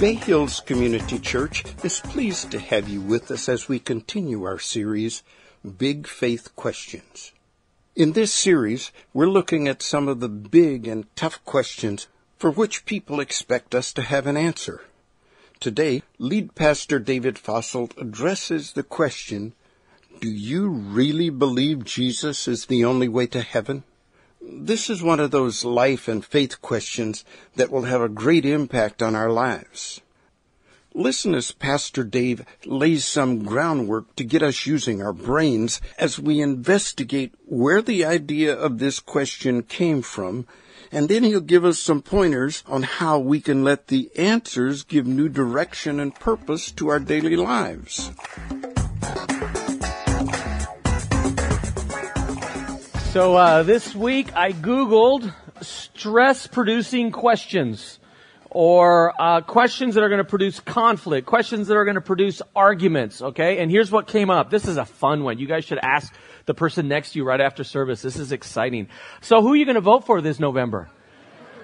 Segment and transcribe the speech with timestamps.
[0.00, 4.58] Bay Hills Community Church is pleased to have you with us as we continue our
[4.58, 5.22] series,
[5.78, 7.32] Big Faith Questions.
[7.96, 12.84] In this series, we're looking at some of the big and tough questions for which
[12.84, 14.82] people expect us to have an answer.
[15.60, 19.54] Today, lead pastor David Fosselt addresses the question,
[20.20, 23.84] do you really believe Jesus is the only way to heaven?
[24.46, 27.24] This is one of those life and faith questions
[27.56, 30.02] that will have a great impact on our lives.
[30.92, 36.40] Listen as Pastor Dave lays some groundwork to get us using our brains as we
[36.40, 40.46] investigate where the idea of this question came from,
[40.92, 45.06] and then he'll give us some pointers on how we can let the answers give
[45.06, 48.12] new direction and purpose to our daily lives.
[53.14, 58.00] So uh, this week I Googled stress producing questions
[58.50, 62.42] or uh, questions that are going to produce conflict, questions that are going to produce
[62.56, 63.58] arguments, okay?
[63.58, 64.50] And here's what came up.
[64.50, 65.38] This is a fun one.
[65.38, 66.12] You guys should ask
[66.46, 68.02] the person next to you right after service.
[68.02, 68.88] This is exciting.
[69.20, 70.90] So who are you going to vote for this November?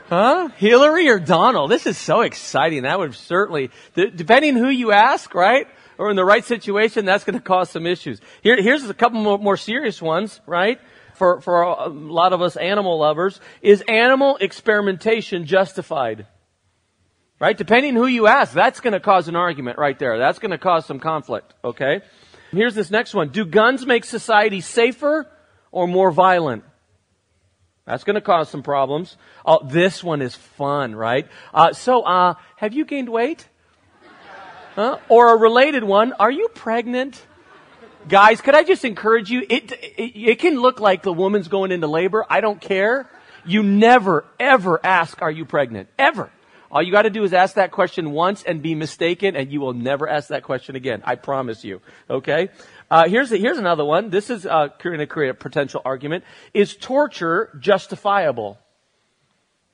[0.09, 0.51] Huh?
[0.57, 1.69] Hillary or Donald?
[1.69, 2.85] This is so exciting.
[2.85, 5.67] That would certainly, depending who you ask, right?
[5.99, 8.21] Or in the right situation, that's going to cause some issues.
[8.41, 10.79] Here, here's a couple more, more serious ones, right?
[11.21, 16.27] For, for a lot of us animal lovers, is animal experimentation justified?
[17.39, 17.55] Right?
[17.55, 20.17] Depending who you ask, that's going to cause an argument right there.
[20.17, 22.01] That's going to cause some conflict, okay?
[22.53, 23.29] Here's this next one.
[23.29, 25.31] Do guns make society safer
[25.71, 26.65] or more violent?
[27.85, 29.19] That's going to cause some problems.
[29.45, 31.29] Oh, this one is fun, right?
[31.53, 33.47] Uh, so, uh, have you gained weight?
[34.75, 34.97] Huh?
[35.11, 37.23] Or a related one, are you pregnant?
[38.09, 39.45] Guys, could I just encourage you?
[39.49, 42.25] It, it, it can look like the woman's going into labor.
[42.29, 43.11] I don't care.
[43.45, 45.89] You never, ever ask, are you pregnant?
[45.99, 46.31] Ever.
[46.71, 49.73] All you gotta do is ask that question once and be mistaken and you will
[49.73, 51.03] never ask that question again.
[51.05, 51.83] I promise you.
[52.09, 52.49] Okay?
[52.91, 54.11] Uh, here's, here's another one.
[54.11, 56.25] This is uh, going to create a potential argument.
[56.55, 58.59] Is torture justifiable?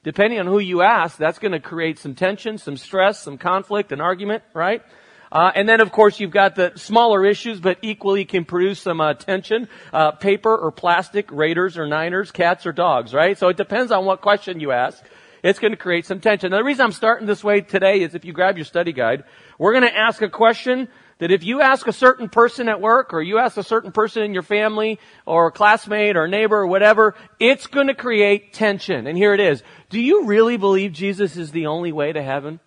[0.03, 3.91] Depending on who you ask, that's going to create some tension, some stress, some conflict,
[3.91, 4.83] an argument, right?
[5.31, 9.01] Uh, and then, of course, you've got the smaller issues, but equally can produce some
[9.01, 9.69] uh, tension.
[9.93, 13.37] Uh, paper or plastic, Raiders or Niners, cats or dogs, right?
[13.37, 15.03] So it depends on what question you ask.
[15.43, 16.51] It's going to create some tension.
[16.51, 19.25] Now, the reason I'm starting this way today is if you grab your study guide,
[19.59, 20.89] we're going to ask a question
[21.19, 24.23] that if you ask a certain person at work or you ask a certain person
[24.23, 28.53] in your family or a classmate or a neighbor or whatever, it's going to create
[28.53, 29.07] tension.
[29.07, 29.63] And here it is.
[29.89, 32.61] Do you really believe Jesus is the only way to heaven?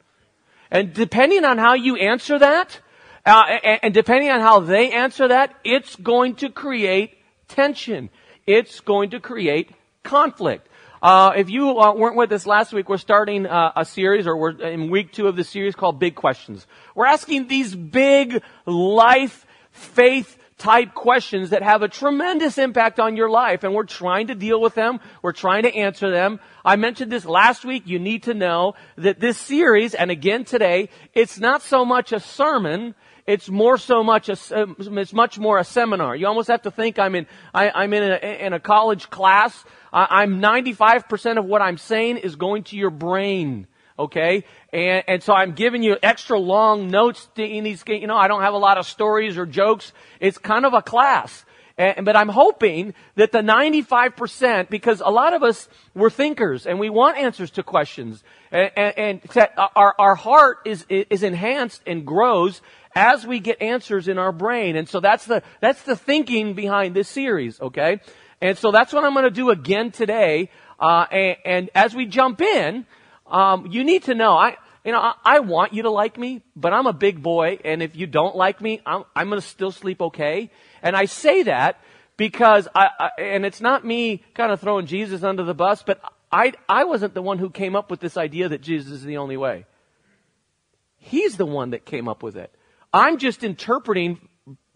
[0.72, 2.80] And depending on how you answer that,
[3.26, 8.10] uh, and, and depending on how they answer that, it's going to create tension.
[8.46, 9.72] It's going to create
[10.04, 10.68] conflict.
[11.02, 14.36] Uh, if you uh, weren't with us last week, we're starting uh, a series, or
[14.36, 16.68] we're in week two of the series called Big Questions.
[16.94, 23.30] We're asking these big life, faith, type questions that have a tremendous impact on your
[23.30, 25.00] life and we're trying to deal with them.
[25.22, 26.40] We're trying to answer them.
[26.64, 27.84] I mentioned this last week.
[27.88, 32.20] You need to know that this series, and again today, it's not so much a
[32.20, 32.94] sermon.
[33.26, 36.16] It's more so much a, um, it's much more a seminar.
[36.16, 39.64] You almost have to think I'm in, I, am in a, in a college class.
[39.94, 43.68] I'm 95% of what I'm saying is going to your brain
[44.00, 44.46] okay?
[44.74, 48.28] And, and so I'm giving you extra long notes to, in these, you know, I
[48.28, 49.92] don't have a lot of stories or jokes.
[50.20, 51.46] It's kind of a class.
[51.78, 56.80] And, but I'm hoping that the 95%, because a lot of us, we're thinkers and
[56.80, 58.24] we want answers to questions.
[58.52, 62.62] And, and, and our, our heart is, is enhanced and grows
[62.96, 64.76] as we get answers in our brain.
[64.76, 68.02] And so that's the, that's the thinking behind this series, okay?
[68.42, 70.50] And so that's what I'm going to do again today.
[70.80, 72.86] Uh, and, and as we jump in,
[73.30, 76.42] um, you need to know, I, you know, I, I, want you to like me,
[76.56, 79.48] but I'm a big boy, and if you don't like me, I'm, I'm going to
[79.48, 80.50] still sleep okay.
[80.82, 81.80] And I say that
[82.18, 86.02] because I, I, and it's not me kind of throwing Jesus under the bus, but
[86.32, 89.18] I, I wasn't the one who came up with this idea that Jesus is the
[89.18, 89.66] only way.
[90.98, 92.54] He's the one that came up with it.
[92.94, 94.20] I'm just interpreting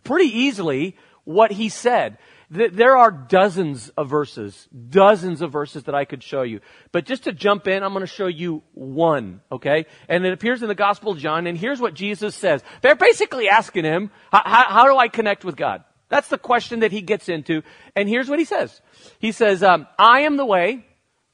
[0.03, 2.17] pretty easily what he said.
[2.53, 6.59] There are dozens of verses, dozens of verses that I could show you.
[6.91, 9.88] But just to jump in, I'm going to show you one, okay?
[10.07, 12.61] And it appears in the Gospel of John, and here's what Jesus says.
[12.81, 15.83] They're basically asking him, how, how do I connect with God?
[16.09, 17.63] That's the question that he gets into.
[17.95, 18.81] And here's what he says.
[19.17, 20.85] He says, um, I am the way,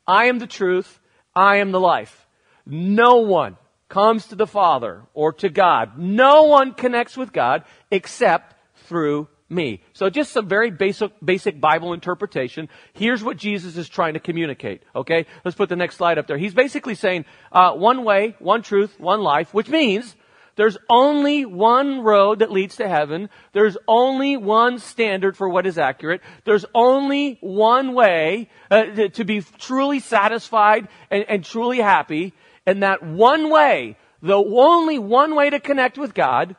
[0.07, 1.01] I am the truth,
[1.35, 2.27] I am the life.
[2.65, 3.57] No one
[3.89, 5.97] comes to the Father or to God.
[5.97, 8.55] No one connects with God except
[8.85, 9.81] through me.
[9.93, 12.69] So just some very basic, basic Bible interpretation.
[12.93, 14.83] Here's what Jesus is trying to communicate.
[14.95, 15.25] Okay?
[15.43, 16.37] Let's put the next slide up there.
[16.37, 20.15] He's basically saying, uh, one way, one truth, one life, which means
[20.55, 23.29] there's only one road that leads to heaven.
[23.53, 26.21] There's only one standard for what is accurate.
[26.43, 32.33] There's only one way uh, to be truly satisfied and, and truly happy.
[32.65, 36.57] And that one way, the only one way to connect with God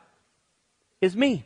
[0.99, 1.45] is me.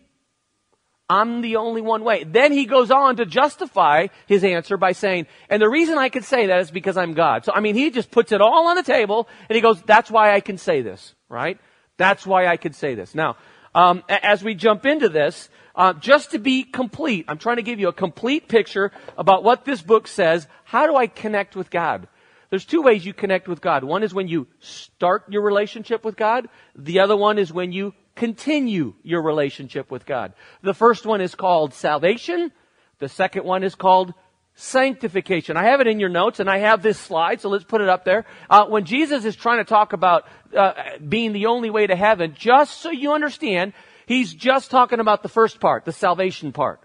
[1.10, 2.24] I'm the only one way.
[2.24, 6.24] Then he goes on to justify his answer by saying, and the reason I can
[6.24, 7.46] say that is because I'm God.
[7.46, 10.10] So, I mean, he just puts it all on the table and he goes, that's
[10.10, 11.60] why I can say this, right?
[11.98, 13.14] That's why I can say this.
[13.14, 13.38] Now,
[13.76, 17.80] um, as we jump into this, uh, just to be complete, I'm trying to give
[17.80, 20.48] you a complete picture about what this book says.
[20.64, 22.08] How do I connect with God?
[22.50, 23.84] There's two ways you connect with God.
[23.84, 26.48] One is when you start your relationship with God.
[26.76, 30.34] The other one is when you continue your relationship with God.
[30.62, 32.52] The first one is called salvation.
[33.00, 34.14] The second one is called
[34.56, 35.58] sanctification.
[35.58, 37.90] I have it in your notes and I have this slide, so let's put it
[37.90, 38.26] up there.
[38.50, 40.26] Uh, when Jesus is trying to talk about
[40.56, 40.74] uh,
[41.08, 43.74] being the only way to heaven, just so you understand,
[44.06, 46.80] he's just talking about the first part, the salvation part.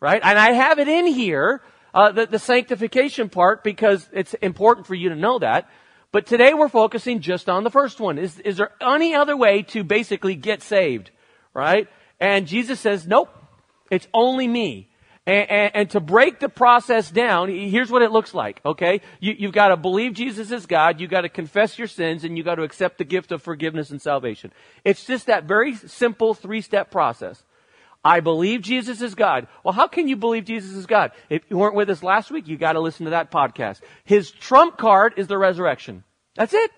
[0.00, 0.20] Right?
[0.22, 1.60] And I have it in here,
[1.92, 5.68] uh, the, the sanctification part, because it's important for you to know that.
[6.10, 8.18] But today we're focusing just on the first one.
[8.18, 11.10] Is, is there any other way to basically get saved?
[11.52, 11.88] Right?
[12.18, 13.30] And Jesus says, nope.
[13.90, 14.88] It's only me.
[15.26, 19.02] And, and, and, to break the process down, here's what it looks like, okay?
[19.20, 22.38] You, you've got to believe Jesus is God, you've got to confess your sins, and
[22.38, 24.52] you've got to accept the gift of forgiveness and salvation.
[24.84, 27.42] It's just that very simple three-step process.
[28.08, 29.48] I believe Jesus is God.
[29.62, 31.12] Well, how can you believe Jesus is God?
[31.28, 33.80] If you weren't with us last week, you got to listen to that podcast.
[34.04, 36.04] His trump card is the resurrection.
[36.34, 36.70] That's it.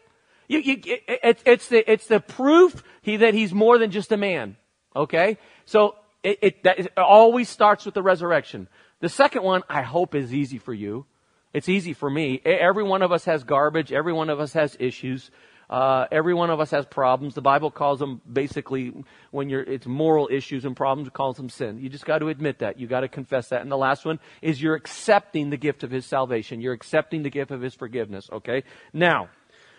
[0.49, 4.17] You, you, it, it's the it's the proof he, that he's more than just a
[4.17, 4.57] man.
[4.97, 5.95] Okay, so
[6.25, 8.67] it, it, that, it always starts with the resurrection.
[8.99, 11.07] The second one, I hope, is easy for you.
[11.55, 12.43] It's easy for me.
[12.45, 13.93] Every one of us has garbage.
[13.93, 15.31] Every one of us has issues.
[15.71, 17.37] Uh, every one of us has problems.
[17.37, 18.93] The Bible calls them basically
[19.31, 21.07] when you're it's moral issues and problems.
[21.07, 21.79] It calls them sin.
[21.79, 22.81] You just got to admit that.
[22.81, 23.63] You got to confess that.
[23.63, 26.61] And the last one is you're accepting the gift of His salvation.
[26.61, 28.29] You're accepting the gift of His forgiveness.
[28.33, 28.65] Okay.
[28.93, 29.29] Now,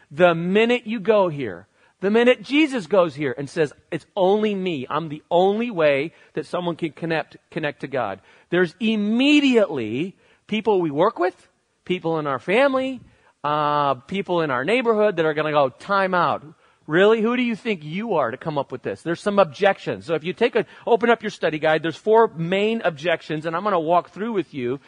[0.09, 1.67] the minute you go here,
[1.99, 6.45] the minute Jesus goes here and says, it's only me, I'm the only way that
[6.45, 8.21] someone can connect, connect to God.
[8.49, 10.15] There's immediately
[10.47, 11.49] people we work with,
[11.85, 13.01] people in our family,
[13.43, 16.43] uh, people in our neighborhood that are going to go, time out.
[16.87, 17.21] Really?
[17.21, 19.01] Who do you think you are to come up with this?
[19.01, 20.05] There's some objections.
[20.05, 23.55] So if you take a, open up your study guide, there's four main objections and
[23.55, 24.79] I'm going to walk through with you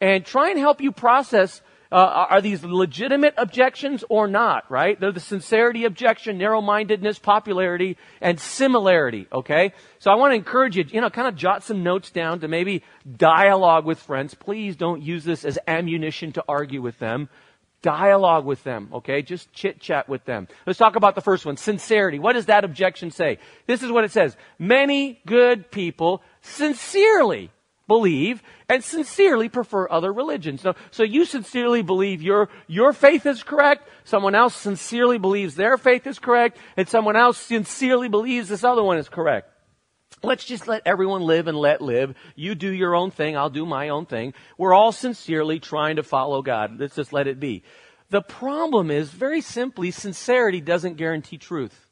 [0.00, 1.60] and try and help you process
[1.92, 4.98] uh, are these legitimate objections or not, right?
[4.98, 9.74] They're the sincerity objection, narrow-mindedness, popularity, and similarity, okay?
[9.98, 12.48] So I want to encourage you, you know, kind of jot some notes down to
[12.48, 12.82] maybe
[13.18, 14.32] dialogue with friends.
[14.32, 17.28] Please don't use this as ammunition to argue with them
[17.82, 19.22] dialogue with them, okay?
[19.22, 20.48] Just chit chat with them.
[20.66, 22.18] Let's talk about the first one, sincerity.
[22.18, 23.38] What does that objection say?
[23.66, 24.36] This is what it says.
[24.58, 27.50] Many good people sincerely
[27.88, 30.62] believe and sincerely prefer other religions.
[30.62, 35.76] So, so you sincerely believe your, your faith is correct, someone else sincerely believes their
[35.76, 39.51] faith is correct, and someone else sincerely believes this other one is correct.
[40.24, 42.14] Let's just let everyone live and let live.
[42.36, 44.34] You do your own thing, I'll do my own thing.
[44.56, 46.78] We're all sincerely trying to follow God.
[46.78, 47.64] Let's just let it be.
[48.10, 51.88] The problem is, very simply, sincerity doesn't guarantee truth.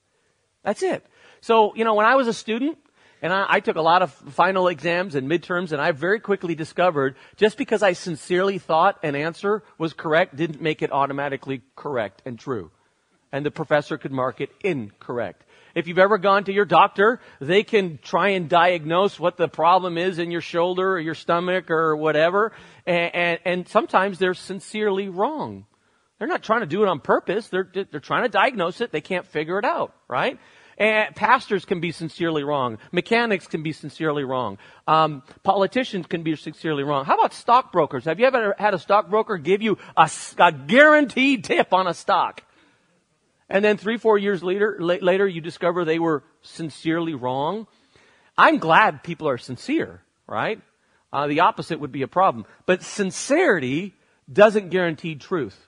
[0.63, 1.05] That's it.
[1.41, 2.79] So, you know, when I was a student,
[3.23, 6.55] and I, I, took a lot of final exams and midterms, and I very quickly
[6.55, 12.23] discovered just because I sincerely thought an answer was correct didn't make it automatically correct
[12.25, 12.71] and true.
[13.33, 15.45] And the professor could mark it incorrect.
[15.75, 19.99] If you've ever gone to your doctor, they can try and diagnose what the problem
[19.99, 22.53] is in your shoulder or your stomach or whatever,
[22.87, 25.67] and, and, and sometimes they're sincerely wrong.
[26.19, 27.49] They're not trying to do it on purpose.
[27.49, 28.93] They're, they're trying to diagnose it.
[28.93, 30.39] They can't figure it out, right?
[30.77, 32.79] And pastors can be sincerely wrong.
[32.91, 34.59] Mechanics can be sincerely wrong.
[34.87, 37.05] Um, politicians can be sincerely wrong.
[37.05, 38.07] How about stockbrokers?
[38.07, 42.43] Have you ever had a stockbroker give you a, a guaranteed tip on a stock?
[43.51, 47.67] And then three, four years later, later, you discover they were sincerely wrong.
[48.39, 50.61] I'm glad people are sincere, right?
[51.13, 52.47] Uh, the opposite would be a problem.
[52.65, 53.95] But sincerity
[54.33, 55.67] doesn't guarantee truth.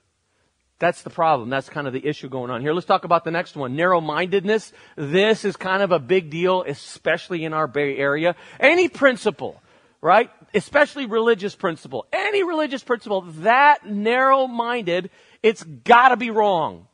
[0.79, 1.51] That's the problem.
[1.51, 2.73] That's kind of the issue going on here.
[2.73, 3.75] Let's talk about the next one.
[3.75, 4.73] Narrow-mindedness.
[4.97, 8.37] This is kind of a big deal, especially in our Bay Area.
[8.61, 9.61] Any principle,
[10.01, 10.31] right?
[10.55, 12.07] Especially religious principle.
[12.13, 15.11] Any religious principle that narrow-minded,
[15.43, 16.87] it's gotta be wrong.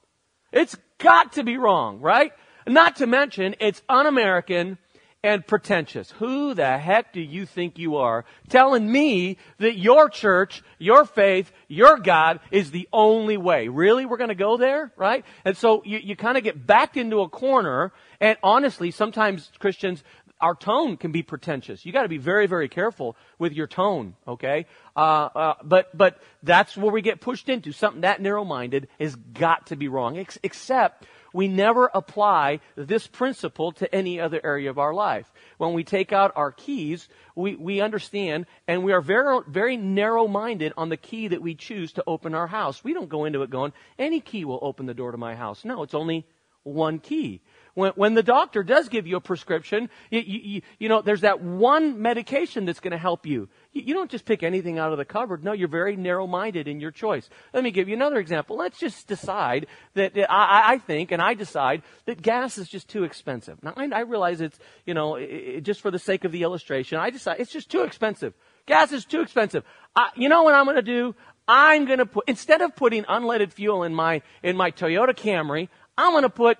[0.52, 2.32] It's got to be wrong, right?
[2.66, 4.78] Not to mention, it's un-American
[5.22, 6.12] and pretentious.
[6.12, 11.50] Who the heck do you think you are telling me that your church, your faith,
[11.66, 13.68] your God is the only way?
[13.68, 14.06] Really?
[14.06, 14.92] We're going to go there?
[14.96, 15.24] Right?
[15.44, 17.92] And so you, you kind of get backed into a corner.
[18.20, 20.04] And honestly, sometimes Christians,
[20.40, 21.84] our tone can be pretentious.
[21.84, 24.66] You got to be very, very careful with your tone, okay?
[24.96, 29.66] Uh, uh, but but that's where we get pushed into something that narrow-minded has got
[29.68, 30.18] to be wrong.
[30.18, 35.30] Ex- except we never apply this principle to any other area of our life.
[35.58, 40.26] When we take out our keys, we, we understand and we are very, very narrow
[40.26, 42.82] minded on the key that we choose to open our house.
[42.82, 45.64] We don't go into it going, any key will open the door to my house.
[45.64, 46.26] No, it's only
[46.62, 47.42] one key.
[47.74, 51.40] When, when the doctor does give you a prescription, you, you, you know, there's that
[51.40, 53.48] one medication that's going to help you.
[53.72, 53.82] you.
[53.82, 55.44] You don't just pick anything out of the cupboard.
[55.44, 57.28] No, you're very narrow-minded in your choice.
[57.52, 58.56] Let me give you another example.
[58.56, 63.04] Let's just decide that I, I think, and I decide that gas is just too
[63.04, 63.62] expensive.
[63.62, 66.98] Now, I, I realize it's, you know, it, just for the sake of the illustration,
[66.98, 68.34] I decide it's just too expensive.
[68.66, 69.64] Gas is too expensive.
[69.96, 71.14] I, you know what I'm going to do?
[71.46, 75.70] I'm going to put instead of putting unleaded fuel in my in my Toyota Camry,
[75.96, 76.58] I'm going to put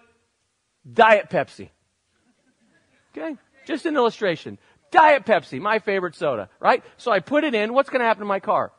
[0.91, 1.71] Diet Pepsi.
[3.17, 3.37] Okay?
[3.67, 4.59] Just an illustration.
[4.91, 6.83] Diet Pepsi, my favorite soda, right?
[6.97, 7.75] So I put it in.
[7.75, 8.73] What's going to happen to my car?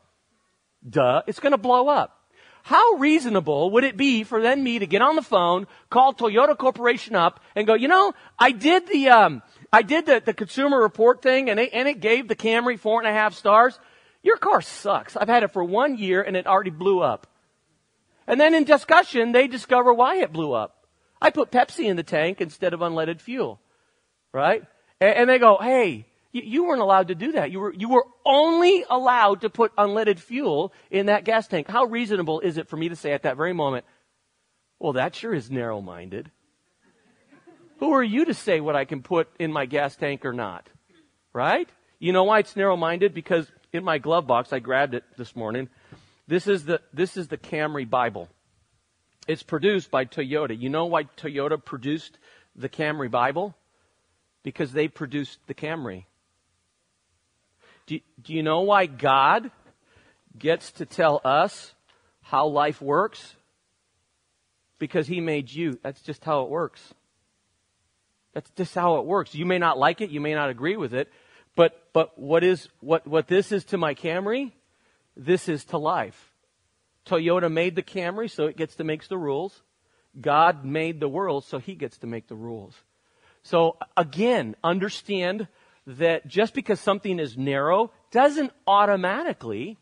[0.88, 2.16] Duh, it's going to blow up.
[2.64, 6.58] How reasonable would it be for then me to get on the phone, call Toyota
[6.58, 9.42] Corporation up, and go, you know, I did the, um,
[9.72, 13.00] I did the, the consumer report thing, and it, and it gave the Camry four
[13.00, 13.80] and a half stars.
[14.24, 15.16] Your car sucks.
[15.16, 17.28] I've had it for one year, and it already blew up.
[18.28, 20.79] And then in discussion, they discover why it blew up.
[21.22, 23.60] I put Pepsi in the tank instead of unleaded fuel.
[24.34, 24.64] Right?
[25.02, 27.52] And, and they go, hey, you, you, weren't allowed to do that.
[27.52, 31.68] You were, you were only allowed to put unleaded fuel in that gas tank.
[31.68, 33.86] How reasonable is it for me to say at that very moment,
[34.78, 36.32] well, that sure is narrow minded.
[37.80, 40.68] Who are you to say what I can put in my gas tank or not?
[41.34, 41.70] Right?
[41.98, 43.14] You know why it's narrow minded?
[43.14, 45.70] Because in my glove box, I grabbed it this morning.
[46.28, 48.30] This is the, this is the Camry Bible.
[49.30, 50.60] It's produced by Toyota.
[50.60, 52.18] You know why Toyota produced
[52.56, 53.56] the Camry Bible?
[54.42, 56.06] Because they produced the Camry.
[57.86, 59.52] Do, do you know why God
[60.36, 61.76] gets to tell us
[62.24, 63.36] how life works?
[64.80, 65.78] Because He made you.
[65.84, 66.82] That's just how it works.
[68.34, 69.36] That's just how it works.
[69.36, 71.08] You may not like it, you may not agree with it,
[71.56, 74.54] but, but what is, what, what this is to my Camry,
[75.16, 76.29] this is to life.
[77.10, 79.62] Toyota made the Camry, so it gets to make the rules.
[80.20, 82.76] God made the world, so he gets to make the rules.
[83.44, 85.48] So again, understand
[85.88, 89.78] that just because something is narrow doesn't automatically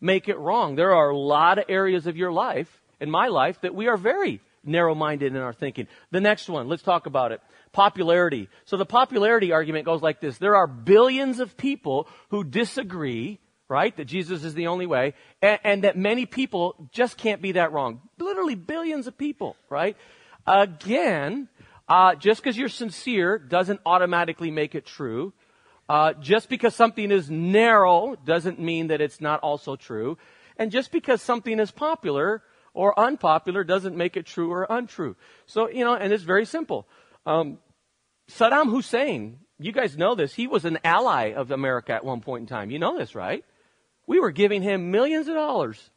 [0.00, 0.76] make it wrong.
[0.76, 3.96] There are a lot of areas of your life, in my life, that we are
[3.96, 5.88] very narrow minded in our thinking.
[6.10, 7.40] The next one, let's talk about it.
[7.72, 8.48] Popularity.
[8.64, 10.38] So the popularity argument goes like this.
[10.38, 13.40] There are billions of people who disagree
[13.72, 13.96] right?
[13.96, 17.72] That Jesus is the only way, and, and that many people just can't be that
[17.72, 18.02] wrong.
[18.18, 19.96] Literally billions of people, right?
[20.46, 21.48] Again,
[21.88, 25.32] uh, just because you're sincere doesn't automatically make it true.
[25.88, 30.18] Uh, just because something is narrow doesn't mean that it's not also true.
[30.58, 32.42] And just because something is popular
[32.74, 35.16] or unpopular doesn't make it true or untrue.
[35.46, 36.86] So, you know, and it's very simple.
[37.26, 37.58] Um,
[38.30, 42.42] Saddam Hussein, you guys know this, he was an ally of America at one point
[42.42, 42.70] in time.
[42.70, 43.44] You know this, right?
[44.06, 45.90] We were giving him millions of dollars.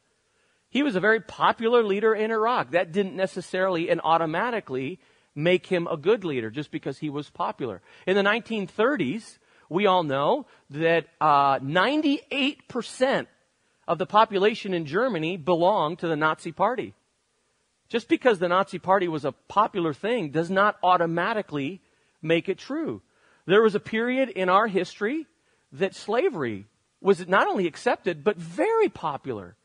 [0.70, 2.72] He was a very popular leader in Iraq.
[2.72, 5.00] That didn't necessarily and automatically
[5.34, 7.82] make him a good leader just because he was popular.
[8.06, 9.38] In the 1930s,
[9.70, 13.28] we all know that uh, 98%
[13.88, 16.94] of the population in Germany belonged to the Nazi Party.
[17.90, 21.82] Just because the Nazi Party was a popular thing does not automatically
[22.22, 23.02] make it true.
[23.46, 25.28] There was a period in our history
[25.74, 26.66] that slavery
[27.06, 29.56] was not only accepted, but very popular.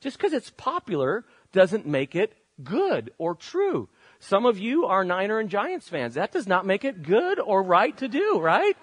[0.00, 2.32] Just because it's popular doesn't make it
[2.64, 3.90] good or true.
[4.20, 6.14] Some of you are Niner and Giants fans.
[6.14, 8.74] That does not make it good or right to do, right?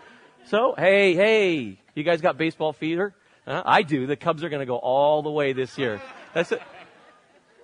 [0.46, 3.16] So, hey, hey, you guys got baseball fever?
[3.48, 4.06] Uh, I do.
[4.06, 6.00] The Cubs are going to go all the way this year.
[6.36, 6.62] That's it.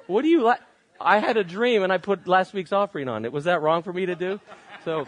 [0.07, 0.59] What do you like?
[0.99, 3.31] I had a dream and I put last week's offering on it.
[3.31, 4.39] Was that wrong for me to do?
[4.85, 5.07] So,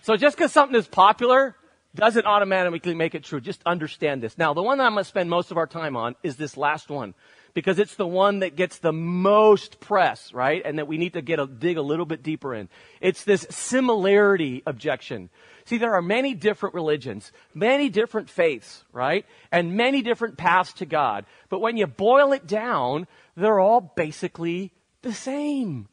[0.00, 1.54] so just because something is popular
[1.94, 3.40] doesn't automatically make it true.
[3.40, 4.36] Just understand this.
[4.38, 6.56] Now, the one that I'm going to spend most of our time on is this
[6.56, 7.14] last one
[7.54, 10.62] because it's the one that gets the most press, right?
[10.64, 12.68] And that we need to get a, dig a little bit deeper in.
[13.00, 15.30] It's this similarity objection.
[15.64, 19.26] See, there are many different religions, many different faiths, right?
[19.50, 21.26] And many different paths to God.
[21.48, 25.88] But when you boil it down, they're all basically the same.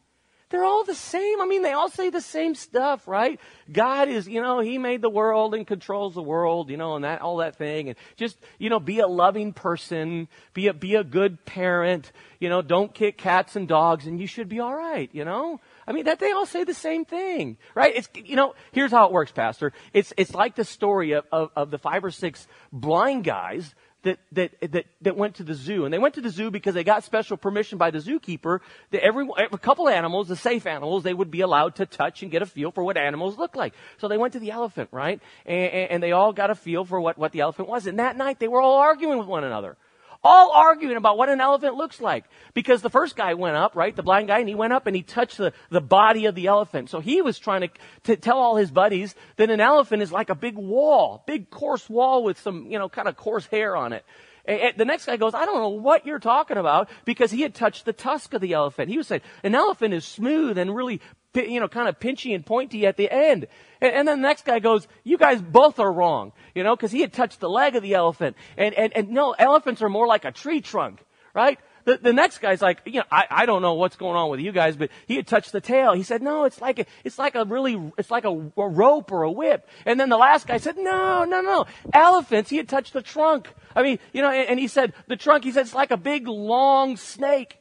[0.56, 1.42] They're all the same.
[1.42, 3.42] I mean, they all say the same stuff, right?
[3.70, 7.04] God is, you know, He made the world and controls the world, you know, and
[7.04, 7.90] that, all that thing.
[7.90, 12.48] And just, you know, be a loving person, be a, be a good parent, you
[12.48, 15.60] know, don't kick cats and dogs and you should be alright, you know?
[15.86, 17.94] I mean, that they all say the same thing, right?
[17.94, 19.74] It's, you know, here's how it works, Pastor.
[19.92, 24.20] It's, it's like the story of, of, of the five or six blind guys that,
[24.32, 25.84] that, that, that went to the zoo.
[25.84, 28.60] And they went to the zoo because they got special permission by the zookeeper
[28.92, 32.32] that every, a couple animals, the safe animals, they would be allowed to touch and
[32.32, 33.74] get a feel for what animals look like.
[33.98, 35.20] So they went to the elephant, right?
[35.46, 37.88] And, and they all got a feel for what, what the elephant was.
[37.88, 39.76] And that night they were all arguing with one another
[40.26, 42.26] all arguing about what an elephant looks like.
[42.54, 44.96] Because the first guy went up, right, the blind guy, and he went up and
[44.96, 46.90] he touched the, the body of the elephant.
[46.90, 47.70] So he was trying to,
[48.04, 51.88] to tell all his buddies that an elephant is like a big wall, big coarse
[51.90, 54.04] wall with some, you know, kind of coarse hair on it.
[54.48, 57.56] And the next guy goes, I don't know what you're talking about because he had
[57.56, 58.90] touched the tusk of the elephant.
[58.90, 61.02] He was saying, an elephant is smooth and really,
[61.36, 63.48] you know, kind of pinchy and pointy at the end.
[63.82, 67.02] And, then the next guy goes, you guys both are wrong, you know, because he
[67.02, 68.36] had touched the leg of the elephant.
[68.58, 71.60] And, and, and no, elephants are more like a tree trunk, right?
[71.86, 74.40] The, the next guy's like, you know, I, I don't know what's going on with
[74.40, 75.94] you guys, but he had touched the tail.
[75.94, 79.12] He said, no, it's like a, it's like a really, it's like a, a rope
[79.12, 79.70] or a whip.
[79.86, 82.50] And then the last guy said, no, no, no, elephants.
[82.50, 83.50] He had touched the trunk.
[83.76, 85.98] I mean, you know, and, and he said, the trunk, he said, it's like a
[85.98, 87.60] big long snake.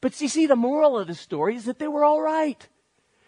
[0.00, 2.66] But you see, the moral of the story is that they were all right.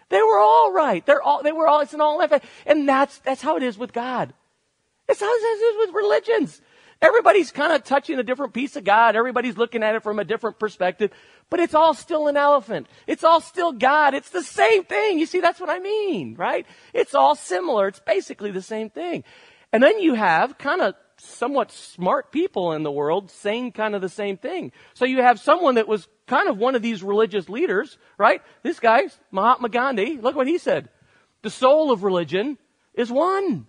[0.09, 1.05] They were all right.
[1.05, 2.33] They're all, they were all, it's an all life.
[2.67, 4.33] And that's, that's how it is with God.
[5.09, 6.61] It's how it is with religions.
[7.01, 9.15] Everybody's kind of touching a different piece of God.
[9.15, 11.13] Everybody's looking at it from a different perspective,
[11.49, 12.89] but it's all still an elephant.
[13.07, 14.15] It's all still God.
[14.15, 15.19] It's the same thing.
[15.19, 16.67] You see, that's what I mean, right?
[16.93, 17.87] It's all similar.
[17.87, 19.23] It's basically the same thing.
[19.73, 24.01] And then you have kind of somewhat smart people in the world saying kind of
[24.01, 24.73] the same thing.
[24.95, 28.43] So you have someone that was kind of one of these religious leaders, right?
[28.63, 30.89] This guy, Mahatma Gandhi, look what he said.
[31.43, 32.59] The soul of religion
[32.95, 33.67] is one,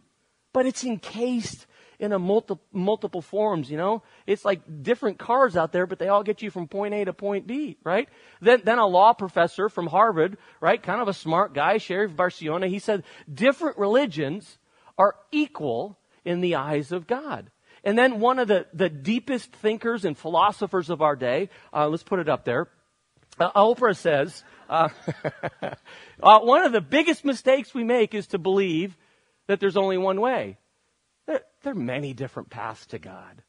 [0.53, 1.65] but it's encased
[1.99, 4.03] in a multi, multiple forms, you know?
[4.25, 7.13] It's like different cars out there, but they all get you from point A to
[7.13, 8.07] point B, right?
[8.41, 10.81] Then, then a law professor from Harvard, right?
[10.81, 14.57] Kind of a smart guy, Sheriff Barciona, he said, different religions
[14.97, 17.51] are equal in the eyes of God.
[17.83, 22.03] And then one of the, the deepest thinkers and philosophers of our day, uh, let's
[22.03, 22.67] put it up there.
[23.39, 24.89] Uh, Oprah says, uh,
[26.23, 28.97] uh, one of the biggest mistakes we make is to believe
[29.47, 30.57] that there's only one way.
[31.25, 33.43] There, there are many different paths to God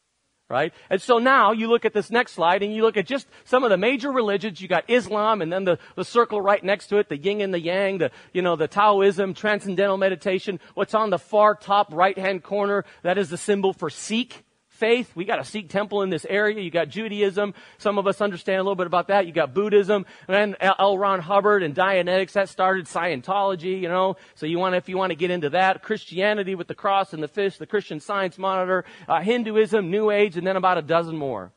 [0.50, 0.74] right?
[0.90, 3.64] And so now you look at this next slide and you look at just some
[3.64, 4.60] of the major religions.
[4.60, 7.54] You got Islam and then the, the circle right next to it, the yin and
[7.54, 10.58] the yang, the, you know, the Taoism, transcendental meditation.
[10.74, 14.44] What's on the far top right hand corner, that is the symbol for Sikh
[14.80, 15.14] faith.
[15.14, 16.60] We got a Sikh temple in this area.
[16.60, 17.54] You got Judaism.
[17.78, 19.26] Some of us understand a little bit about that.
[19.26, 20.06] You got Buddhism.
[20.26, 20.96] And L.
[20.96, 22.32] Ron Hubbard and Dianetics.
[22.32, 24.16] That started Scientology, you know.
[24.34, 27.22] So you want, if you want to get into that, Christianity with the cross and
[27.22, 31.16] the fish, the Christian Science Monitor, uh, Hinduism, New Age, and then about a dozen
[31.16, 31.52] more.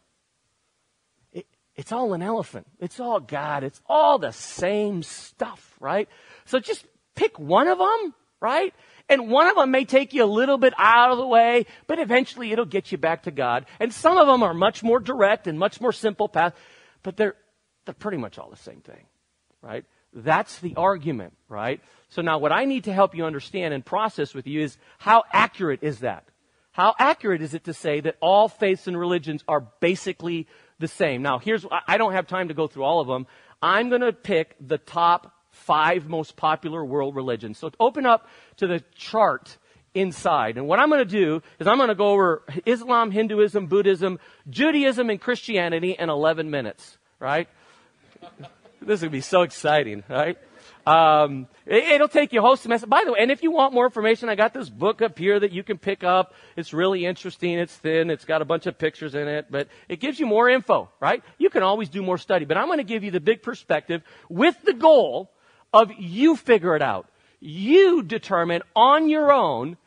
[1.31, 2.67] It, it's all an elephant.
[2.79, 3.63] It's all God.
[3.63, 6.09] It's all the same stuff, right?
[6.45, 8.73] So just pick one of them, right?
[9.09, 11.99] And one of them may take you a little bit out of the way, but
[11.99, 13.65] eventually it'll get you back to God.
[13.79, 16.53] And some of them are much more direct and much more simple path,
[17.03, 17.35] but they're,
[17.85, 19.05] they're pretty much all the same thing,
[19.61, 19.85] right?
[20.13, 21.81] That's the argument, right?
[22.09, 25.23] So now what I need to help you understand and process with you is how
[25.31, 26.25] accurate is that?
[26.71, 30.47] How accurate is it to say that all faiths and religions are basically
[30.79, 31.21] the same?
[31.21, 33.27] Now here's, I don't have time to go through all of them.
[33.61, 37.57] I'm going to pick the top five most popular world religions.
[37.57, 39.57] So open up to the chart
[39.93, 40.57] inside.
[40.57, 44.19] And what I'm going to do is I'm going to go over Islam, Hinduism, Buddhism,
[44.49, 47.47] Judaism, and Christianity in 11 minutes, right?
[48.81, 50.37] this is going to be so exciting, right?
[50.85, 52.87] Um, it, will take you a whole semester.
[52.87, 55.39] By the way, and if you want more information, I got this book up here
[55.39, 56.33] that you can pick up.
[56.57, 57.57] It's really interesting.
[57.57, 58.09] It's thin.
[58.09, 61.23] It's got a bunch of pictures in it, but it gives you more info, right?
[61.37, 64.01] You can always do more study, but I'm going to give you the big perspective
[64.27, 65.31] with the goal
[65.73, 67.07] of you figure it out.
[67.39, 69.77] You determine on your own,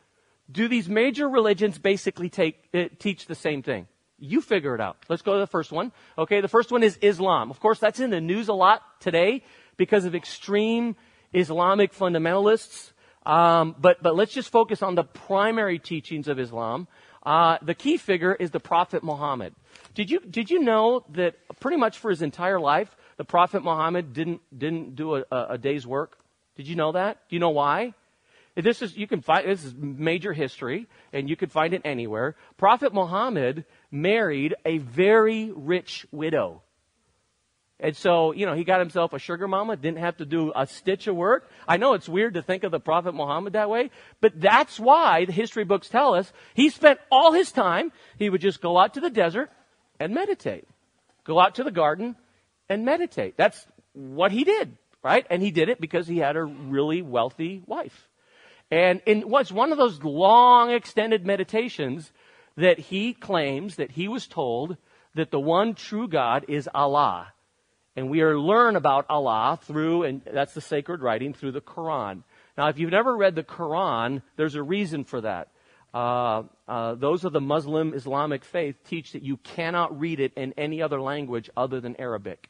[0.51, 3.87] do these major religions basically take, uh, teach the same thing?
[4.19, 4.97] You figure it out.
[5.09, 5.91] Let's go to the first one.
[6.17, 7.51] Okay, the first one is Islam.
[7.51, 9.43] Of course, that's in the news a lot today
[9.77, 10.95] because of extreme
[11.33, 12.91] Islamic fundamentalists.
[13.25, 16.87] Um, but but let's just focus on the primary teachings of Islam.
[17.23, 19.53] Uh, the key figure is the Prophet Muhammad.
[19.93, 24.13] Did you did you know that pretty much for his entire life, the Prophet Muhammad
[24.13, 26.17] didn't, didn't do a, a day's work.
[26.55, 27.17] Did you know that?
[27.29, 27.93] Do you know why?
[28.55, 32.35] This is, you can find, this is major history, and you can find it anywhere.
[32.57, 36.63] Prophet Muhammad married a very rich widow.
[37.79, 40.65] And so, you know, he got himself a sugar mama, didn't have to do a
[40.65, 41.47] stitch of work.
[41.67, 45.25] I know it's weird to think of the Prophet Muhammad that way, but that's why
[45.25, 48.95] the history books tell us he spent all his time, he would just go out
[48.95, 49.51] to the desert
[49.99, 50.67] and meditate.
[51.23, 52.15] Go out to the garden
[52.69, 53.37] and meditate.
[53.37, 55.25] That's what he did, right?
[55.29, 58.07] And he did it because he had a really wealthy wife.
[58.69, 62.11] And it was one of those long extended meditations
[62.57, 64.77] that he claims that he was told
[65.15, 67.31] that the one true God is Allah
[67.97, 72.21] and we are learn about Allah through, and that's the sacred writing, through the Quran.
[72.55, 75.49] Now, if you've never read the Quran, there's a reason for that.
[75.95, 80.53] Uh, uh, those of the Muslim Islamic faith teach that you cannot read it in
[80.57, 82.49] any other language other than Arabic.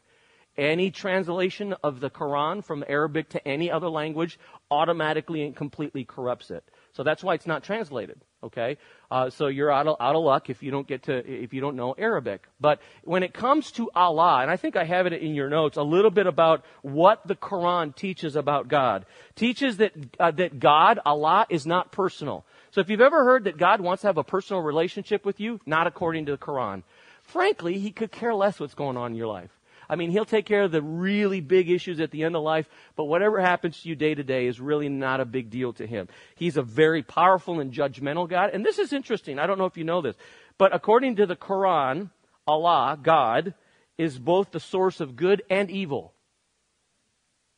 [0.57, 4.39] Any translation of the Quran from Arabic to any other language
[4.71, 6.63] automatically and completely corrupts it.
[6.93, 8.19] So that's why it's not translated.
[8.43, 8.77] Okay,
[9.11, 11.61] uh, so you're out of, out of luck if you don't get to if you
[11.61, 12.47] don't know Arabic.
[12.59, 15.77] But when it comes to Allah, and I think I have it in your notes,
[15.77, 19.05] a little bit about what the Quran teaches about God.
[19.35, 22.45] Teaches that uh, that God, Allah, is not personal.
[22.71, 25.59] So if you've ever heard that God wants to have a personal relationship with you,
[25.65, 26.83] not according to the Quran.
[27.23, 29.56] Frankly, He could care less what's going on in your life.
[29.89, 32.67] I mean, he'll take care of the really big issues at the end of life,
[32.95, 35.87] but whatever happens to you day to day is really not a big deal to
[35.87, 36.07] him.
[36.35, 38.51] He's a very powerful and judgmental God.
[38.53, 39.39] And this is interesting.
[39.39, 40.15] I don't know if you know this,
[40.57, 42.09] but according to the Quran,
[42.45, 43.53] Allah, God,
[43.97, 46.13] is both the source of good and evil.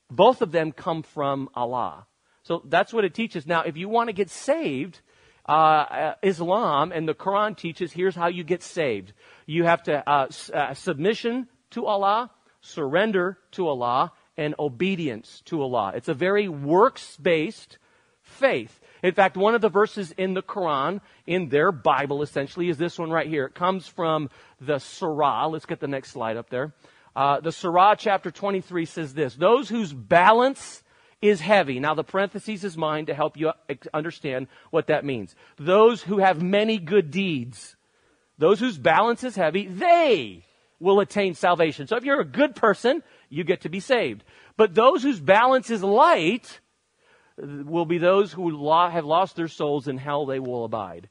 [0.09, 2.07] Both of them come from Allah.
[2.43, 3.45] So that's what it teaches.
[3.45, 5.01] Now, if you want to get saved,
[5.45, 9.13] uh, Islam and the Quran teaches here's how you get saved.
[9.45, 15.93] You have to uh, uh, submission to Allah, surrender to Allah, and obedience to Allah.
[15.95, 17.77] It's a very works based
[18.21, 18.79] faith.
[19.03, 22.97] In fact, one of the verses in the Quran, in their Bible essentially, is this
[22.97, 23.45] one right here.
[23.45, 24.29] It comes from
[24.60, 25.47] the Surah.
[25.47, 26.73] Let's get the next slide up there.
[27.15, 30.84] Uh, the Surah chapter 23 says this Those whose balance
[31.21, 31.79] is heavy.
[31.79, 33.51] Now, the parentheses is mine to help you
[33.93, 35.36] understand what that means.
[35.58, 37.75] Those who have many good deeds,
[38.38, 40.45] those whose balance is heavy, they
[40.79, 41.87] will attain salvation.
[41.87, 44.23] So if you're a good person, you get to be saved.
[44.57, 46.59] But those whose balance is light
[47.37, 51.09] will be those who have lost their souls in hell they will abide.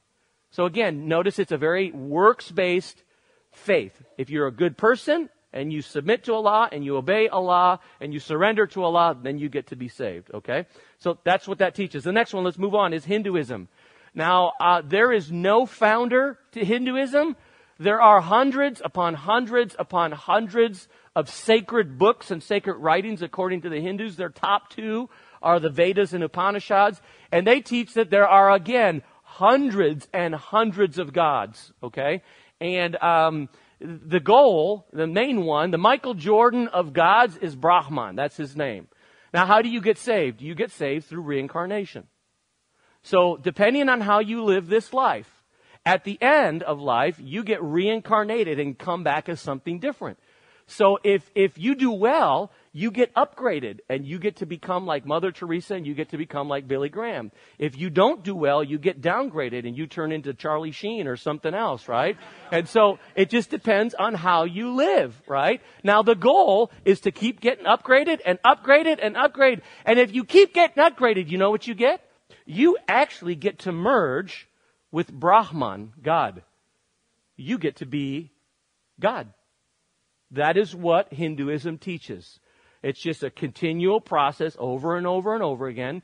[0.51, 3.03] So again, notice it's a very works-based
[3.51, 4.03] faith.
[4.17, 8.13] If you're a good person and you submit to Allah and you obey Allah and
[8.13, 10.29] you surrender to Allah, then you get to be saved.
[10.33, 10.65] Okay?
[10.97, 12.03] So that's what that teaches.
[12.03, 13.67] The next one, let's move on, is Hinduism.
[14.13, 17.35] Now, uh, there is no founder to Hinduism.
[17.79, 23.69] There are hundreds upon hundreds upon hundreds of sacred books and sacred writings according to
[23.69, 24.17] the Hindus.
[24.17, 25.09] Their top two
[25.41, 27.01] are the Vedas and Upanishads.
[27.31, 31.71] And they teach that there are, again, hundreds and hundreds of gods.
[31.81, 32.21] Okay?
[32.59, 33.47] And, um,
[33.79, 38.17] the goal, the main one, the Michael Jordan of gods is Brahman.
[38.17, 38.89] That's his name.
[39.33, 40.41] Now, how do you get saved?
[40.41, 42.07] You get saved through reincarnation.
[43.03, 45.38] So, depending on how you live this life,
[45.89, 50.19] at the end of life, you get reincarnated and come back as something different.
[50.67, 55.03] So if, if you do well, you get upgraded and you get to become like
[55.03, 57.31] Mother Teresa and you get to become like Billy Graham.
[57.57, 61.17] If you don't do well, you get downgraded and you turn into Charlie Sheen or
[61.17, 62.17] something else, right?
[62.51, 65.59] And so it just depends on how you live, right?
[65.83, 69.61] Now the goal is to keep getting upgraded and upgraded and upgraded.
[69.85, 72.07] And if you keep getting upgraded, you know what you get?
[72.45, 74.48] You actually get to merge
[74.91, 76.43] with Brahman, God.
[77.35, 78.31] You get to be
[78.99, 79.33] God.
[80.31, 82.39] That is what Hinduism teaches.
[82.83, 86.01] It's just a continual process over and over and over again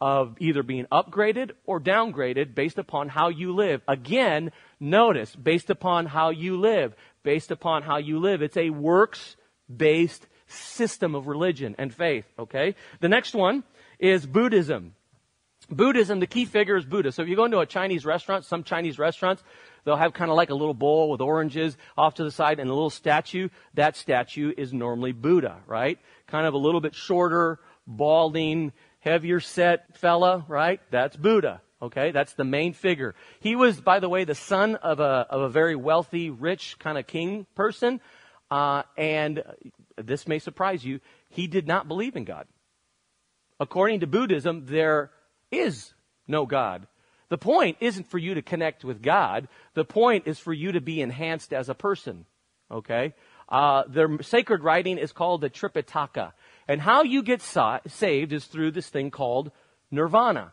[0.00, 3.82] of either being upgraded or downgraded based upon how you live.
[3.88, 8.42] Again, notice, based upon how you live, based upon how you live.
[8.42, 9.36] It's a works
[9.74, 12.74] based system of religion and faith, okay?
[13.00, 13.64] The next one
[13.98, 14.94] is Buddhism.
[15.70, 17.12] Buddhism, the key figure is Buddha.
[17.12, 19.42] So if you go into a Chinese restaurant, some Chinese restaurants,
[19.84, 22.70] they'll have kind of like a little bowl with oranges off to the side and
[22.70, 23.48] a little statue.
[23.74, 25.98] That statue is normally Buddha, right?
[26.26, 30.80] Kind of a little bit shorter, balding, heavier set fella, right?
[30.90, 31.60] That's Buddha.
[31.80, 33.14] Okay, that's the main figure.
[33.38, 36.98] He was, by the way, the son of a of a very wealthy, rich kind
[36.98, 38.00] of king person,
[38.50, 39.44] uh, and
[39.96, 40.98] this may surprise you.
[41.28, 42.48] He did not believe in God.
[43.60, 45.12] According to Buddhism, there
[45.50, 45.94] is
[46.26, 46.86] no God.
[47.28, 49.48] The point isn't for you to connect with God.
[49.74, 52.24] The point is for you to be enhanced as a person.
[52.70, 53.14] Okay?
[53.48, 56.32] Uh, their sacred writing is called the Tripitaka.
[56.66, 59.50] And how you get sa- saved is through this thing called
[59.90, 60.52] nirvana.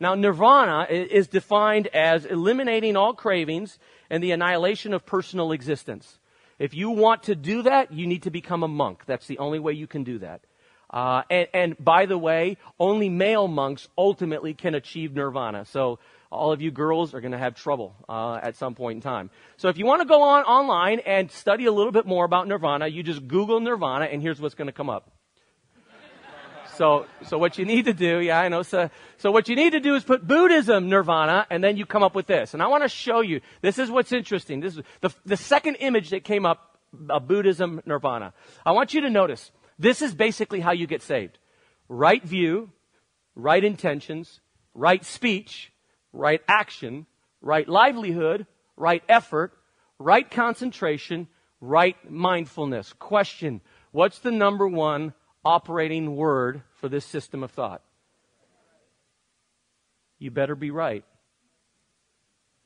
[0.00, 6.20] Now, nirvana is defined as eliminating all cravings and the annihilation of personal existence.
[6.60, 9.02] If you want to do that, you need to become a monk.
[9.06, 10.42] That's the only way you can do that.
[10.90, 15.64] Uh, and, and by the way, only male monks ultimately can achieve nirvana.
[15.66, 15.98] So
[16.30, 19.30] all of you girls are going to have trouble uh, at some point in time.
[19.56, 22.48] So if you want to go on online and study a little bit more about
[22.48, 25.10] nirvana, you just Google nirvana, and here's what's going to come up.
[26.76, 28.62] So, so what you need to do, yeah, I know.
[28.62, 32.04] So, so what you need to do is put Buddhism nirvana, and then you come
[32.04, 32.54] up with this.
[32.54, 33.40] And I want to show you.
[33.62, 34.60] This is what's interesting.
[34.60, 36.78] This is the, the second image that came up,
[37.10, 38.32] uh, Buddhism nirvana.
[38.64, 39.50] I want you to notice.
[39.78, 41.38] This is basically how you get saved.
[41.88, 42.70] Right view,
[43.34, 44.40] right intentions,
[44.74, 45.72] right speech,
[46.12, 47.06] right action,
[47.40, 49.52] right livelihood, right effort,
[49.98, 51.28] right concentration,
[51.60, 52.92] right mindfulness.
[52.92, 53.60] Question.
[53.92, 55.14] What's the number one
[55.44, 57.82] operating word for this system of thought?
[60.18, 61.04] You better be right.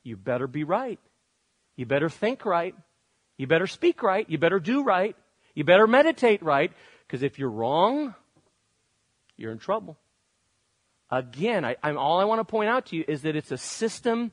[0.03, 0.99] You better be right.
[1.75, 2.75] You better think right.
[3.37, 4.29] You better speak right.
[4.29, 5.15] You better do right.
[5.55, 6.71] You better meditate right.
[7.13, 8.15] Because if you're wrong,
[9.37, 9.99] you're in trouble.
[11.11, 13.57] Again, I, I'm, all I want to point out to you is that it's a
[13.59, 14.31] system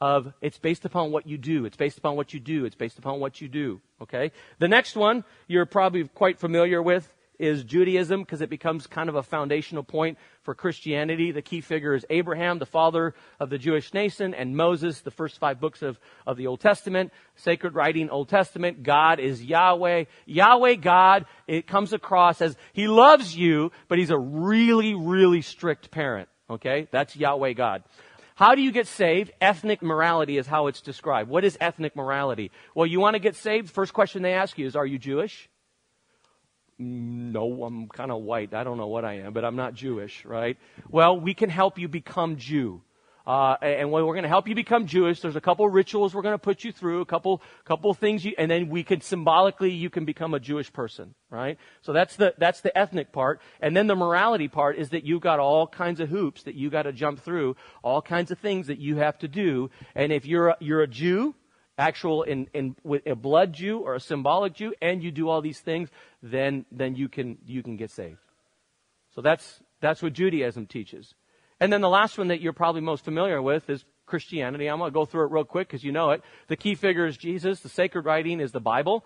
[0.00, 1.66] of, it's based upon what you do.
[1.66, 2.64] It's based upon what you do.
[2.64, 3.82] It's based upon what you do.
[4.00, 4.32] Okay?
[4.60, 9.16] The next one you're probably quite familiar with is Judaism because it becomes kind of
[9.16, 11.32] a foundational point for Christianity.
[11.32, 15.40] The key figure is Abraham, the father of the Jewish nation, and Moses, the first
[15.40, 18.84] five books of, of the Old Testament, sacred writing, Old Testament.
[18.84, 20.04] God is Yahweh.
[20.24, 25.90] Yahweh God, it comes across as He loves you, but He's a really, really strict
[25.90, 26.28] parent.
[26.48, 26.86] Okay?
[26.92, 27.82] That's Yahweh God.
[28.36, 29.32] How do you get saved?
[29.40, 31.28] Ethnic morality is how it's described.
[31.28, 32.52] What is ethnic morality?
[32.74, 33.68] Well, you want to get saved?
[33.68, 35.48] First question they ask you is, are you Jewish?
[36.82, 38.54] No, I'm kind of white.
[38.54, 40.56] I don't know what I am, but I'm not Jewish, right?
[40.90, 42.82] Well, we can help you become Jew.
[43.26, 46.22] Uh, and when we're going to help you become Jewish, there's a couple rituals we're
[46.22, 49.70] going to put you through, a couple, couple things you, and then we can symbolically,
[49.70, 51.56] you can become a Jewish person, right?
[51.82, 53.40] So that's the, that's the ethnic part.
[53.60, 56.68] And then the morality part is that you've got all kinds of hoops that you
[56.68, 59.70] got to jump through, all kinds of things that you have to do.
[59.94, 61.36] And if you're a, you're a Jew,
[61.82, 65.40] actual in, in with a blood Jew or a symbolic Jew, and you do all
[65.42, 65.88] these things,
[66.22, 68.24] then then you can you can get saved.
[69.14, 71.14] So that's that's what Judaism teaches.
[71.60, 74.66] And then the last one that you're probably most familiar with is Christianity.
[74.68, 76.22] I'm going to go through it real quick because you know it.
[76.48, 77.60] The key figure is Jesus.
[77.60, 79.04] The sacred writing is the Bible.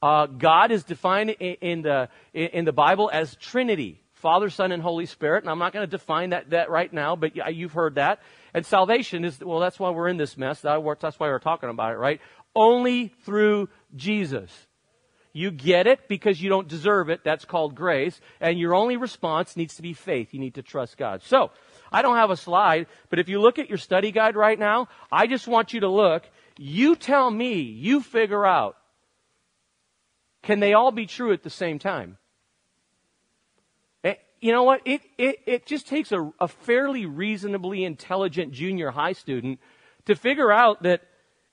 [0.00, 4.00] Uh, God is defined in, in the in the Bible as Trinity.
[4.20, 5.44] Father, Son, and Holy Spirit.
[5.44, 8.20] And I'm not going to define that, that right now, but you've heard that.
[8.54, 10.60] And salvation is, well, that's why we're in this mess.
[10.60, 12.20] That's why we're talking about it, right?
[12.54, 14.50] Only through Jesus.
[15.32, 17.20] You get it because you don't deserve it.
[17.22, 18.20] That's called grace.
[18.40, 20.32] And your only response needs to be faith.
[20.32, 21.22] You need to trust God.
[21.22, 21.50] So,
[21.90, 24.88] I don't have a slide, but if you look at your study guide right now,
[25.10, 26.28] I just want you to look.
[26.58, 28.76] You tell me, you figure out,
[30.42, 32.18] can they all be true at the same time?
[34.40, 34.80] You know what?
[34.84, 39.60] It, it, it just takes a, a fairly reasonably intelligent junior high student
[40.06, 41.02] to figure out that,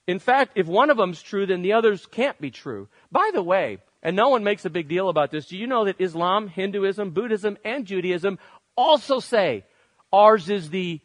[0.06, 2.88] in fact, if one of them's true, then the others can't be true.
[3.10, 5.84] By the way, and no one makes a big deal about this, do you know
[5.86, 8.38] that Islam, Hinduism, Buddhism, and Judaism
[8.76, 9.64] also say
[10.12, 11.00] ours is the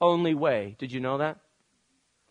[0.00, 0.74] only way?
[0.78, 1.38] Did you know that?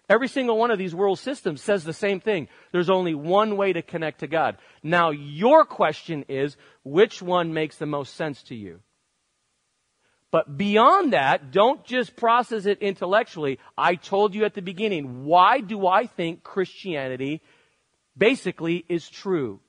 [0.09, 2.47] Every single one of these world systems says the same thing.
[2.71, 4.57] There's only one way to connect to God.
[4.81, 8.79] Now, your question is, which one makes the most sense to you?
[10.31, 13.59] But beyond that, don't just process it intellectually.
[13.77, 17.41] I told you at the beginning, why do I think Christianity
[18.15, 19.59] basically is true?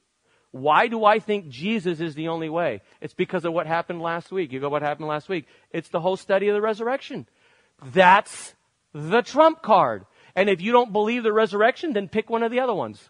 [0.52, 2.82] Why do I think Jesus is the only way?
[3.00, 4.52] It's because of what happened last week.
[4.52, 5.46] You go, what happened last week?
[5.70, 7.26] It's the whole study of the resurrection.
[7.82, 8.54] That's
[8.92, 10.04] the trump card.
[10.34, 13.08] And if you don't believe the resurrection, then pick one of the other ones.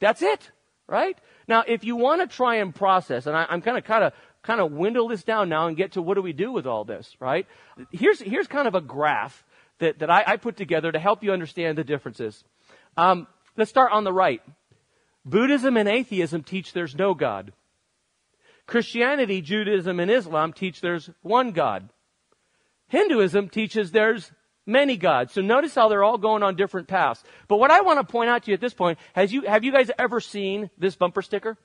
[0.00, 0.50] That's it,
[0.86, 1.18] right?
[1.48, 4.12] Now, if you want to try and process, and I, am kind of kind of
[4.44, 6.84] kind of windle this down now and get to what do we do with all
[6.84, 7.46] this, right?
[7.90, 9.44] Here's, here's kind of a graph
[9.78, 12.44] that, that I, I put together to help you understand the differences.
[12.96, 13.26] Um,
[13.56, 14.42] let's start on the right.
[15.24, 17.52] Buddhism and atheism teach there's no God.
[18.66, 21.88] Christianity, Judaism, and Islam teach there's one God.
[22.88, 24.30] Hinduism teaches there's
[24.66, 25.32] many gods.
[25.32, 27.22] So notice how they're all going on different paths.
[27.48, 29.64] But what I want to point out to you at this point, has you, have
[29.64, 31.56] you guys ever seen this bumper sticker?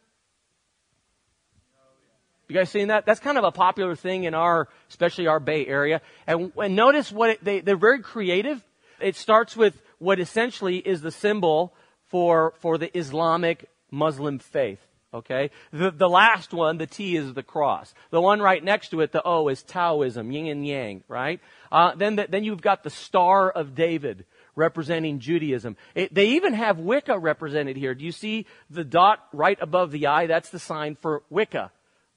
[2.49, 3.05] You guys seen that?
[3.05, 6.01] That's kind of a popular thing in our, especially our Bay Area.
[6.25, 8.63] And, and notice what it, they, they're very creative.
[8.99, 11.75] It starts with what essentially is the symbol
[12.07, 14.79] for, for the Islamic Muslim faith.
[15.13, 15.51] Okay?
[15.71, 17.93] The, the last one, the T is the cross.
[18.09, 21.39] The one right next to it, the O is Taoism, yin and yang, right?
[21.71, 25.77] Uh, then, the, then you've got the Star of David, representing Judaism.
[25.95, 27.93] It, they even have Wicca represented here.
[27.93, 30.27] Do you see the dot right above the eye?
[30.27, 31.71] That's the sign for Wicca,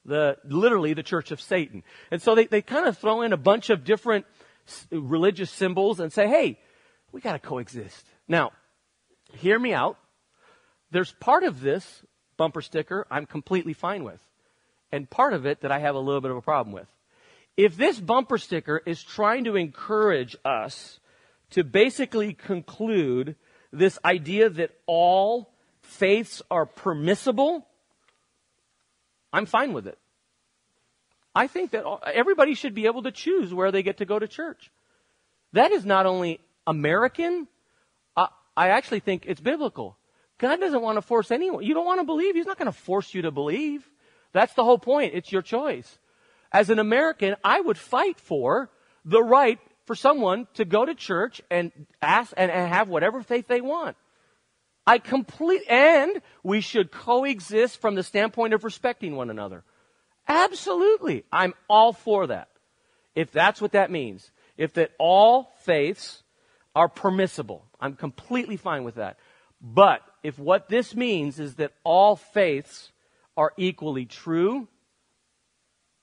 [0.05, 1.83] the literally the Church of Satan.
[2.11, 4.25] And so they, they kind of throw in a bunch of different
[4.91, 6.59] religious symbols and say, hey,
[7.11, 8.05] we got to coexist.
[8.27, 8.51] Now,
[9.33, 9.97] hear me out.
[10.91, 12.03] There's part of this
[12.37, 14.19] bumper sticker I'm completely fine with,
[14.91, 16.87] and part of it that I have a little bit of a problem with.
[17.55, 20.99] If this bumper sticker is trying to encourage us
[21.51, 23.35] to basically conclude
[23.71, 27.67] this idea that all faiths are permissible,
[29.33, 29.97] I'm fine with it.
[31.35, 34.27] I think that everybody should be able to choose where they get to go to
[34.27, 34.71] church.
[35.53, 37.47] That is not only American,
[38.15, 39.97] uh, I actually think it's biblical.
[40.37, 41.63] God doesn't want to force anyone.
[41.63, 43.89] You don't want to believe, He's not going to force you to believe.
[44.31, 45.13] That's the whole point.
[45.15, 45.97] It's your choice.
[46.51, 48.69] As an American, I would fight for
[49.05, 53.47] the right for someone to go to church and ask and, and have whatever faith
[53.47, 53.97] they want.
[54.85, 59.63] I complete, and we should coexist from the standpoint of respecting one another.
[60.27, 61.23] Absolutely.
[61.31, 62.49] I'm all for that.
[63.15, 64.31] If that's what that means.
[64.57, 66.23] If that all faiths
[66.75, 67.65] are permissible.
[67.79, 69.17] I'm completely fine with that.
[69.61, 72.91] But if what this means is that all faiths
[73.37, 74.67] are equally true,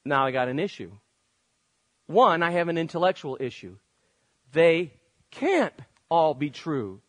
[0.04, 0.92] now I got an issue.
[2.06, 3.76] One, I have an intellectual issue.
[4.52, 4.92] They
[5.30, 5.74] can't
[6.08, 7.00] all be true.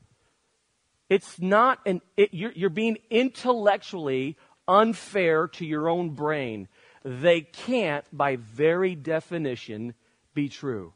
[1.11, 6.69] It's not an, it, you're, you're being intellectually unfair to your own brain.
[7.03, 9.93] They can't, by very definition,
[10.33, 10.93] be true.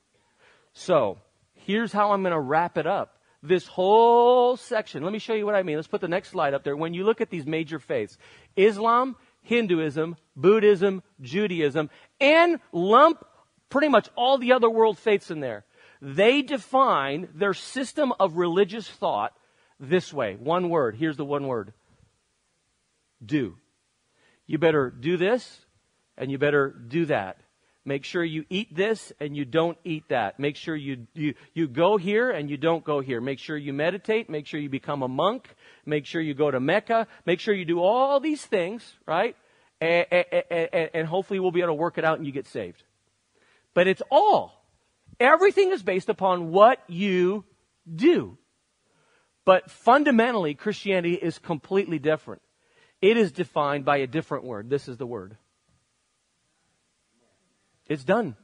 [0.72, 1.18] So,
[1.52, 3.20] here's how I'm going to wrap it up.
[3.44, 5.76] This whole section, let me show you what I mean.
[5.76, 6.78] Let's put the next slide up there.
[6.78, 8.18] When you look at these major faiths,
[8.56, 11.90] Islam, Hinduism, Buddhism, Judaism,
[12.22, 13.26] and lump
[13.70, 15.66] pretty much all the other world faiths in there.
[16.02, 19.34] They define their system of religious thought
[19.80, 20.36] this way.
[20.36, 20.96] One word.
[20.96, 21.74] Here's the one word.
[23.24, 23.58] Do.
[24.48, 25.60] You better do this
[26.18, 27.38] and you better do that.
[27.88, 30.40] Make sure you eat this and you don't eat that.
[30.40, 33.22] Make sure you, you, you go here and you don't go here.
[33.22, 34.28] Make sure you meditate.
[34.28, 35.54] Make sure you become a monk.
[35.86, 37.06] Make sure you go to Mecca.
[37.28, 39.36] Make sure you do all these things, right?
[39.80, 42.82] And, and, and hopefully we'll be able to work it out and you get saved.
[43.76, 44.66] But it's all.
[45.20, 47.46] Everything is based upon what you
[47.94, 48.38] do.
[49.46, 52.42] But fundamentally, Christianity is completely different.
[53.02, 54.70] It is defined by a different word.
[54.70, 55.38] This is the word
[57.88, 58.36] it's done.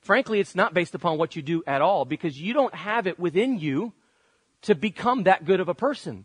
[0.00, 3.18] Frankly, it's not based upon what you do at all because you don't have it
[3.18, 3.92] within you
[4.62, 6.24] to become that good of a person.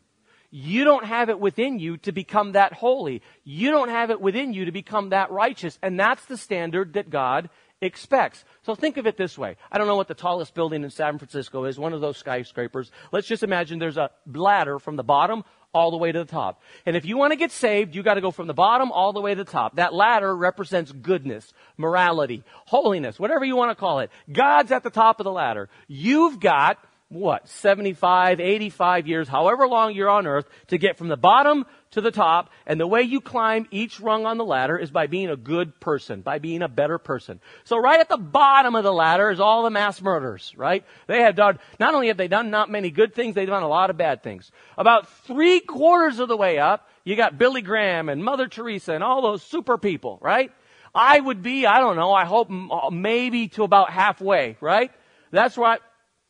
[0.52, 3.22] You don't have it within you to become that holy.
[3.44, 5.78] You don't have it within you to become that righteous.
[5.82, 7.50] And that's the standard that God
[7.82, 8.44] expects.
[8.64, 9.56] So think of it this way.
[9.72, 12.92] I don't know what the tallest building in San Francisco is, one of those skyscrapers.
[13.12, 16.62] Let's just imagine there's a ladder from the bottom all the way to the top.
[16.86, 19.14] And if you want to get saved, you got to go from the bottom all
[19.14, 19.76] the way to the top.
[19.76, 24.10] That ladder represents goodness, morality, holiness, whatever you want to call it.
[24.32, 25.70] God's at the top of the ladder.
[25.88, 26.80] You've got
[27.10, 32.02] what, 75, 85 years, however long you're on earth, to get from the bottom to
[32.02, 32.52] the top.
[32.68, 35.80] And the way you climb each rung on the ladder is by being a good
[35.80, 37.40] person, by being a better person.
[37.64, 40.86] So right at the bottom of the ladder is all the mass murders, right?
[41.08, 43.68] They have done, not only have they done not many good things, they've done a
[43.68, 44.52] lot of bad things.
[44.78, 49.04] About three quarters of the way up, you got Billy Graham and Mother Teresa and
[49.04, 50.52] all those super people, right?
[50.94, 54.92] I would be, I don't know, I hope uh, maybe to about halfway, right?
[55.32, 55.80] That's right.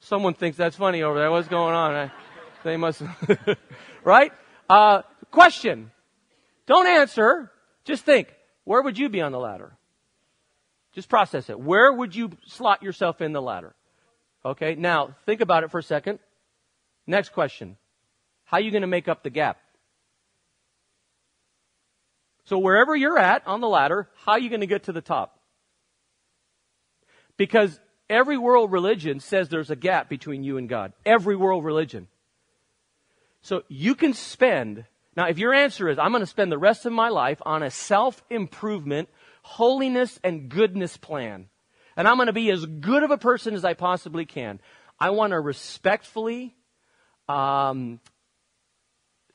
[0.02, 1.30] Someone thinks that's funny over there.
[1.30, 1.94] What's going on?
[1.94, 2.12] I,
[2.64, 3.02] they must,
[4.04, 4.32] right?
[4.70, 5.92] Uh, question.
[6.66, 7.52] Don't answer.
[7.84, 8.34] Just think.
[8.64, 9.78] Where would you be on the ladder?
[10.94, 11.60] Just process it.
[11.60, 13.76] Where would you slot yourself in the ladder?
[14.46, 14.76] Okay.
[14.76, 16.20] Now think about it for a second.
[17.06, 17.78] Next question.
[18.46, 19.58] How are you going to make up the gap?
[22.46, 25.02] So wherever you're at on the ladder, how are you going to get to the
[25.02, 25.40] top?
[27.38, 27.80] Because
[28.10, 30.94] Every world religion says there's a gap between you and God.
[31.06, 32.08] Every world religion.
[33.42, 36.86] So you can spend, now if your answer is, I'm going to spend the rest
[36.86, 39.10] of my life on a self-improvement,
[39.44, 41.48] holiness and goodness plan,
[41.96, 44.60] and I'm going to be as good of a person as I possibly can,
[45.00, 46.56] I want to respectfully
[47.28, 48.00] um,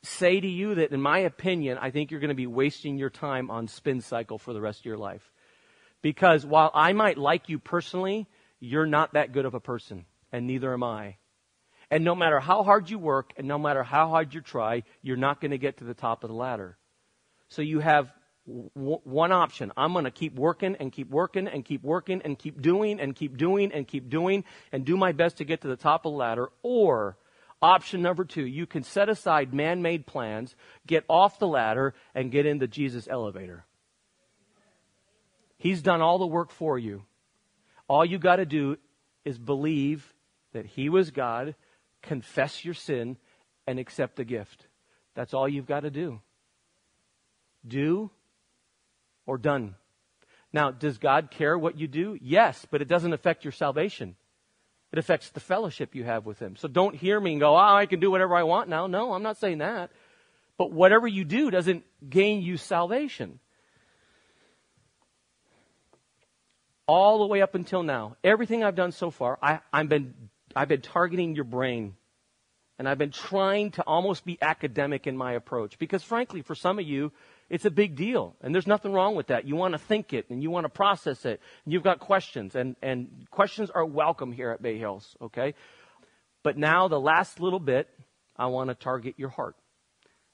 [0.02, 3.10] say to you that, in my opinion, I think you're going to be wasting your
[3.10, 5.30] time on spin cycle for the rest of your life.
[6.02, 8.26] Because while I might like you personally,
[8.64, 11.16] you're not that good of a person, and neither am I.
[11.90, 15.16] And no matter how hard you work and no matter how hard you try, you're
[15.16, 16.78] not going to get to the top of the ladder.
[17.48, 18.10] So you have
[18.46, 19.70] w- one option.
[19.76, 23.14] I'm going to keep working and keep working and keep working and keep doing and
[23.14, 26.12] keep doing and keep doing and do my best to get to the top of
[26.12, 26.48] the ladder.
[26.62, 27.18] Or
[27.60, 30.56] option number two, you can set aside man-made plans,
[30.86, 33.66] get off the ladder, and get in the Jesus' elevator.
[35.58, 37.04] He's done all the work for you.
[37.88, 38.76] All you got to do
[39.24, 40.12] is believe
[40.52, 41.54] that He was God,
[42.02, 43.16] confess your sin,
[43.66, 44.66] and accept the gift.
[45.14, 46.20] That's all you've got to do.
[47.66, 48.10] Do
[49.26, 49.74] or done.
[50.52, 52.18] Now, does God care what you do?
[52.20, 54.16] Yes, but it doesn't affect your salvation.
[54.92, 56.56] It affects the fellowship you have with Him.
[56.56, 58.86] So don't hear me and go, oh, I can do whatever I want now.
[58.86, 59.90] No, I'm not saying that.
[60.56, 63.40] But whatever you do doesn't gain you salvation.
[66.86, 70.14] All the way up until now, everything I've done so far, I, I've, been,
[70.54, 71.94] I've been targeting your brain.
[72.76, 75.78] And I've been trying to almost be academic in my approach.
[75.78, 77.12] Because frankly, for some of you,
[77.48, 78.34] it's a big deal.
[78.40, 79.46] And there's nothing wrong with that.
[79.46, 81.40] You want to think it and you want to process it.
[81.64, 82.56] And you've got questions.
[82.56, 85.54] And, and questions are welcome here at Bay Hills, okay?
[86.42, 87.88] But now, the last little bit,
[88.36, 89.54] I want to target your heart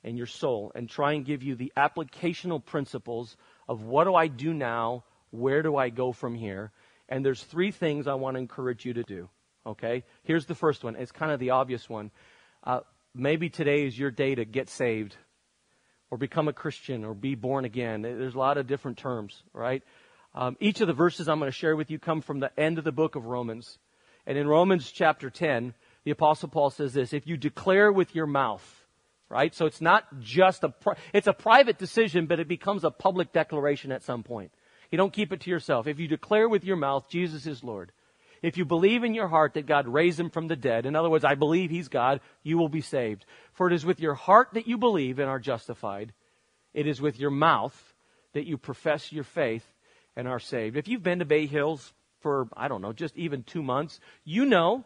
[0.02, 3.36] and your soul and try and give you the applicational principles
[3.68, 5.04] of what do I do now?
[5.30, 6.72] Where do I go from here?
[7.08, 9.28] And there's three things I want to encourage you to do.
[9.66, 10.04] Okay?
[10.22, 10.96] Here's the first one.
[10.96, 12.10] It's kind of the obvious one.
[12.64, 12.80] Uh,
[13.14, 15.16] maybe today is your day to get saved
[16.10, 18.02] or become a Christian or be born again.
[18.02, 19.82] There's a lot of different terms, right?
[20.34, 22.78] Um, each of the verses I'm going to share with you come from the end
[22.78, 23.78] of the book of Romans.
[24.26, 25.74] And in Romans chapter 10,
[26.04, 28.84] the apostle Paul says this, if you declare with your mouth,
[29.28, 29.54] right?
[29.54, 30.72] So it's not just a,
[31.12, 34.52] it's a private decision, but it becomes a public declaration at some point.
[34.90, 35.86] You don't keep it to yourself.
[35.86, 37.92] If you declare with your mouth, Jesus is Lord.
[38.42, 41.10] If you believe in your heart that God raised him from the dead, in other
[41.10, 43.26] words, I believe he's God, you will be saved.
[43.52, 46.12] For it is with your heart that you believe and are justified.
[46.72, 47.94] It is with your mouth
[48.32, 49.66] that you profess your faith
[50.16, 50.76] and are saved.
[50.76, 54.44] If you've been to Bay Hills for, I don't know, just even two months, you
[54.44, 54.84] know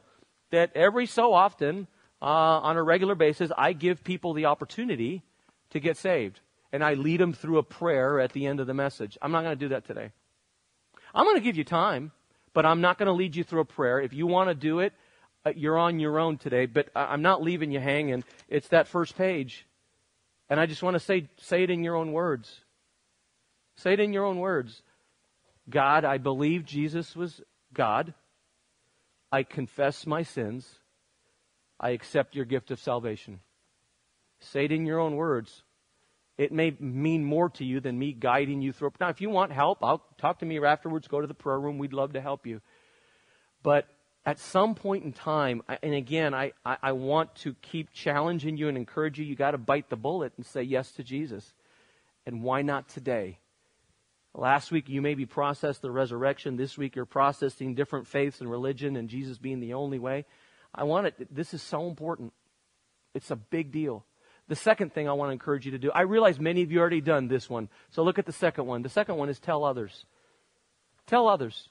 [0.50, 1.86] that every so often,
[2.20, 5.22] uh, on a regular basis, I give people the opportunity
[5.70, 6.40] to get saved.
[6.74, 9.16] And I lead them through a prayer at the end of the message.
[9.22, 10.10] I'm not going to do that today.
[11.14, 12.10] I'm going to give you time
[12.54, 14.00] but I'm not going to lead you through a prayer.
[14.00, 14.94] If you want to do it,
[15.44, 18.24] uh, you're on your own today, but I'm not leaving you hanging.
[18.48, 19.66] It's that first page.
[20.48, 22.60] And I just want to say, say it in your own words.
[23.76, 24.82] Say it in your own words.
[25.68, 27.42] God, I believe Jesus was
[27.74, 28.14] God.
[29.32, 30.78] I confess my sins.
[31.80, 33.40] I accept your gift of salvation.
[34.40, 35.63] Say it in your own words.
[36.36, 38.92] It may mean more to you than me guiding you through.
[38.98, 41.06] Now, if you want help, I'll talk to me or afterwards.
[41.06, 41.78] Go to the prayer room.
[41.78, 42.60] We'd love to help you.
[43.62, 43.86] But
[44.26, 48.76] at some point in time, and again, I, I, want to keep challenging you and
[48.76, 49.24] encourage you.
[49.24, 51.52] You got to bite the bullet and say yes to Jesus.
[52.26, 53.38] And why not today?
[54.34, 56.56] Last week you maybe processed the resurrection.
[56.56, 60.24] This week you're processing different faiths and religion and Jesus being the only way.
[60.74, 61.34] I want it.
[61.34, 62.32] This is so important.
[63.14, 64.04] It's a big deal.
[64.48, 66.80] The second thing I want to encourage you to do, I realize many of you
[66.80, 67.68] already done this one.
[67.90, 68.82] So look at the second one.
[68.82, 70.04] The second one is tell others.
[71.06, 71.68] Tell others.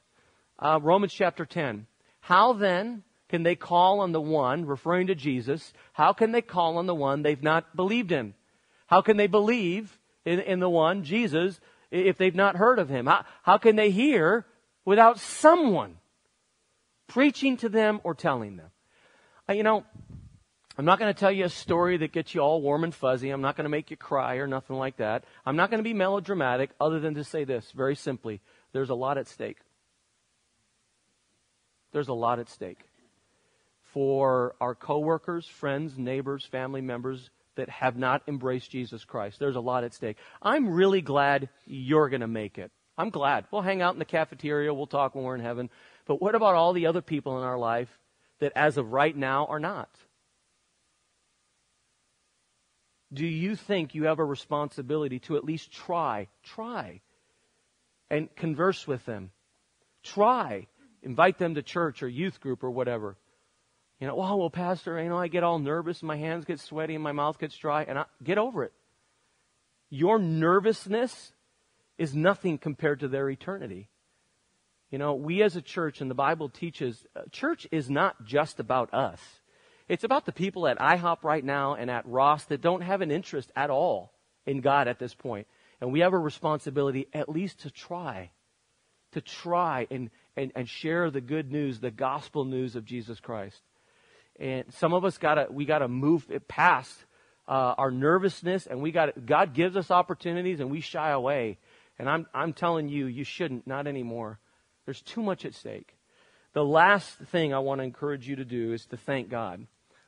[0.57, 1.85] Uh, Romans chapter 10.
[2.19, 3.03] How then
[3.33, 6.93] can they call on the one, referring to Jesus, how can they call on the
[6.93, 8.35] one they've not believed in?
[8.85, 11.59] How can they believe in, in the one, Jesus,
[11.89, 13.07] if they've not heard of him?
[13.07, 14.45] How, how can they hear
[14.85, 15.95] without someone
[17.07, 18.69] preaching to them or telling them?
[19.49, 19.83] Uh, you know,
[20.77, 23.29] I'm not going to tell you a story that gets you all warm and fuzzy.
[23.29, 25.23] I'm not going to make you cry or nothing like that.
[25.45, 28.41] I'm not going to be melodramatic other than to say this very simply.
[28.71, 29.59] There's a lot at stake.
[31.91, 32.79] There's a lot at stake.
[33.93, 39.61] For our coworkers, friends, neighbors, family members that have not embraced Jesus Christ, there's a
[39.61, 40.17] lot at stake.
[40.41, 42.71] I'm really glad you're going to make it.
[42.97, 43.45] I'm glad.
[43.51, 44.73] We'll hang out in the cafeteria.
[44.73, 45.69] We'll talk when we're in heaven.
[46.07, 47.89] But what about all the other people in our life
[48.39, 49.89] that as of right now are not?
[53.13, 57.01] Do you think you have a responsibility to at least try, try,
[58.09, 59.31] and converse with them?
[60.03, 60.67] Try.
[61.01, 63.17] Invite them to church or youth group or whatever.
[63.99, 66.95] You know, oh, well, Pastor, you know, I get all nervous, my hands get sweaty,
[66.95, 68.73] and my mouth gets dry, and I get over it.
[69.89, 71.31] Your nervousness
[71.97, 73.89] is nothing compared to their eternity.
[74.89, 78.59] You know, we as a church, and the Bible teaches, uh, church is not just
[78.59, 79.19] about us.
[79.87, 83.11] It's about the people at IHOP right now and at Ross that don't have an
[83.11, 84.13] interest at all
[84.45, 85.47] in God at this point.
[85.81, 88.31] And we have a responsibility at least to try,
[89.11, 93.61] to try and, and, and share the good news, the gospel news of Jesus Christ.
[94.39, 97.05] And some of us gotta, we gotta move it past
[97.47, 101.57] uh, our nervousness, and we got God gives us opportunities, and we shy away.
[101.99, 103.67] And I'm I'm telling you, you shouldn't.
[103.67, 104.39] Not anymore.
[104.85, 105.95] There's too much at stake.
[106.53, 109.65] The last thing I want to encourage you to do is to thank God,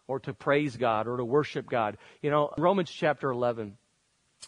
[0.07, 1.97] or to praise God, or to worship God.
[2.21, 3.77] You know, Romans chapter 11.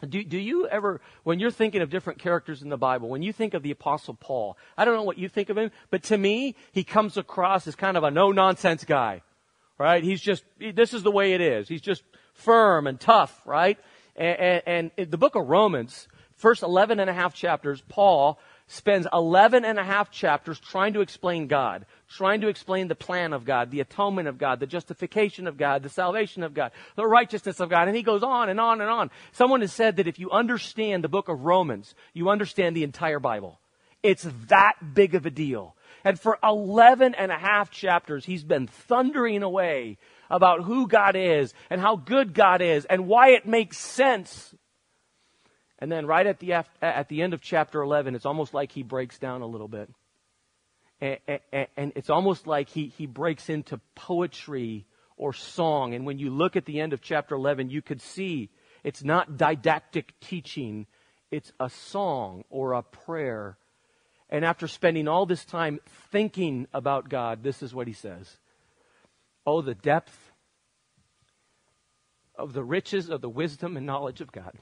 [0.08, 3.34] Do, do you ever, when you're thinking of different characters in the Bible, when you
[3.34, 6.18] think of the Apostle Paul, I don't know what you think of him, but to
[6.18, 9.24] me, he comes across as kind of a no nonsense guy,
[9.80, 10.04] right?
[10.04, 11.68] He's just, this is the way it is.
[11.68, 12.04] He's just
[12.36, 13.80] firm and tough, right?
[14.16, 19.08] And, and, and the book of Romans, first 11 and a half chapters, Paul spends
[19.12, 23.46] 11 and a half chapters trying to explain God, trying to explain the plan of
[23.46, 27.60] God, the atonement of God, the justification of God, the salvation of God, the righteousness
[27.60, 27.88] of God.
[27.88, 29.10] And he goes on and on and on.
[29.32, 33.20] Someone has said that if you understand the book of Romans, you understand the entire
[33.20, 33.60] Bible.
[34.04, 35.76] It's that big of a deal.
[36.04, 39.98] And for 11 and a half chapters, he's been thundering away
[40.30, 44.54] about who God is and how good God is and why it makes sense
[45.80, 48.84] and then right at the, at the end of chapter 11, it's almost like he
[48.84, 49.90] breaks down a little bit.
[51.00, 51.20] And,
[51.54, 55.94] and, and it's almost like he, he breaks into poetry or song.
[55.94, 58.50] And when you look at the end of chapter 11, you could see
[58.84, 60.88] it's not didactic teaching,
[61.30, 63.58] it's a song or a prayer.
[64.30, 65.80] And after spending all this time
[66.12, 68.38] thinking about God, this is what he says
[69.46, 70.32] Oh, the depth
[72.36, 74.58] of the riches of the wisdom and knowledge of God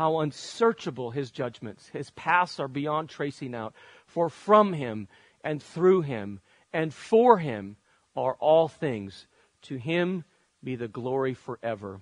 [0.00, 1.90] how unsearchable his judgments.
[1.92, 3.74] His paths are beyond tracing out.
[4.06, 5.08] For from him
[5.44, 6.40] and through him
[6.72, 7.76] and for him
[8.16, 9.26] are all things.
[9.64, 10.24] To him
[10.64, 12.00] be the glory forever.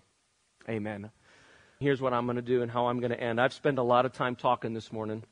[0.69, 1.11] Amen.
[1.81, 3.41] Here's what I'm going to do and how I'm going to end.
[3.41, 5.25] I've spent a lot of time talking this morning.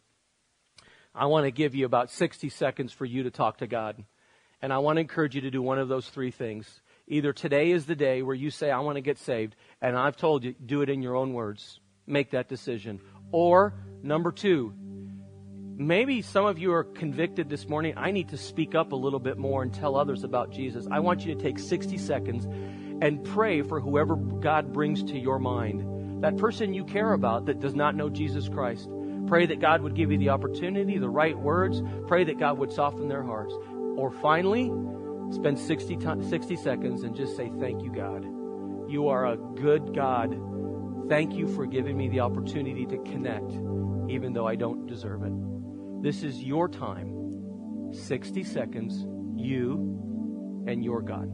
[1.14, 4.04] I want to give you about 60 seconds for you to talk to God.
[4.60, 6.80] And I want to encourage you to do one of those three things.
[7.06, 10.16] Either today is the day where you say, I want to get saved, and I've
[10.16, 13.00] told you, do it in your own words make that decision.
[13.32, 14.72] Or, number two,
[15.76, 17.94] maybe some of you are convicted this morning.
[17.96, 20.86] I need to speak up a little bit more and tell others about Jesus.
[20.90, 22.46] I want you to take 60 seconds
[23.02, 26.22] and pray for whoever God brings to your mind.
[26.22, 28.88] That person you care about that does not know Jesus Christ.
[29.26, 31.82] Pray that God would give you the opportunity, the right words.
[32.06, 33.52] Pray that God would soften their hearts.
[33.96, 34.72] Or finally,
[35.32, 38.24] spend 60, t- 60 seconds and just say, Thank you, God.
[38.88, 40.38] You are a good God
[41.08, 43.52] Thank you for giving me the opportunity to connect,
[44.10, 45.32] even though I don't deserve it.
[46.02, 51.30] This is your time 60 seconds, you and your God.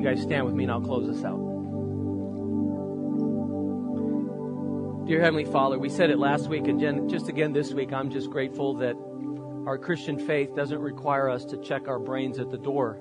[0.00, 1.38] You guys stand with me and I'll close this out.
[5.06, 7.92] Dear Heavenly Father, we said it last week and just again this week.
[7.92, 8.96] I'm just grateful that
[9.66, 12.94] our Christian faith doesn't require us to check our brains at the door.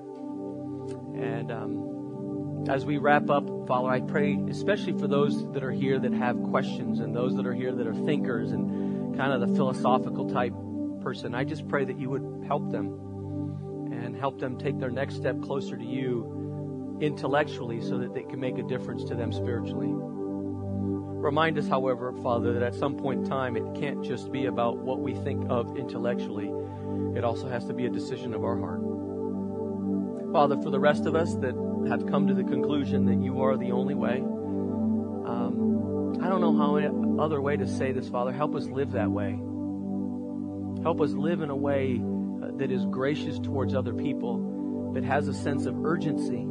[1.16, 6.00] And um, as we wrap up, Father, I pray especially for those that are here
[6.00, 9.56] that have questions and those that are here that are thinkers and kind of the
[9.56, 10.54] philosophical type
[11.02, 11.34] person.
[11.34, 12.88] I just pray that you would help them
[13.93, 16.39] and help them take their next step closer to you
[17.02, 19.89] intellectually so that they can make a difference to them spiritually.
[19.91, 24.78] Remind us, however, Father, that at some point in time, it can't just be about
[24.78, 26.52] what we think of intellectually.
[27.18, 28.82] It also has to be a decision of our heart.
[30.32, 31.56] Father, for the rest of us that
[31.89, 36.56] have come to the conclusion that you are the only way, um, I don't know
[36.56, 36.78] how
[37.22, 38.32] other way to say this, Father.
[38.32, 39.32] Help us live that way.
[40.84, 42.02] Help us live in a way
[42.41, 46.45] uh, that is gracious towards other people, that has a sense of urgency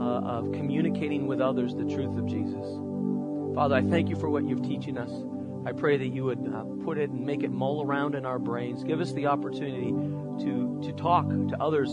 [0.00, 2.66] uh, of communicating with others the truth of Jesus.
[3.54, 5.10] Father, I thank you for what you're teaching us.
[5.66, 8.38] I pray that you would uh, put it and make it mull around in our
[8.38, 8.84] brains.
[8.84, 9.90] Give us the opportunity
[10.44, 11.92] to, to talk to others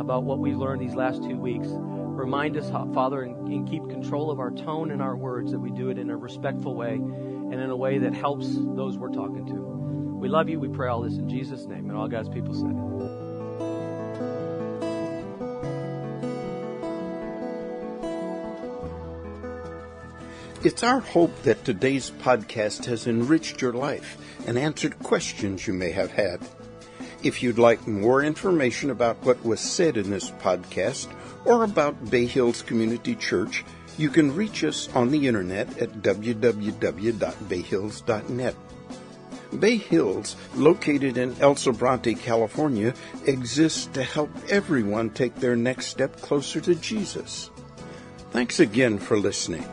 [0.00, 1.68] about what we've learned these last two weeks.
[1.70, 5.70] Remind us, Father, and, and keep control of our tone and our words, that we
[5.70, 9.46] do it in a respectful way and in a way that helps those we're talking
[9.46, 9.54] to.
[9.54, 10.58] We love you.
[10.58, 11.90] We pray all this in Jesus' name.
[11.90, 13.21] And all God's people said.
[20.64, 25.90] It's our hope that today's podcast has enriched your life and answered questions you may
[25.90, 26.38] have had.
[27.24, 31.12] If you'd like more information about what was said in this podcast
[31.44, 33.64] or about Bay Hills Community Church,
[33.98, 38.54] you can reach us on the internet at www.bayhills.net.
[39.58, 42.94] Bay Hills, located in El Sobrante, California,
[43.26, 47.50] exists to help everyone take their next step closer to Jesus.
[48.30, 49.66] Thanks again for listening.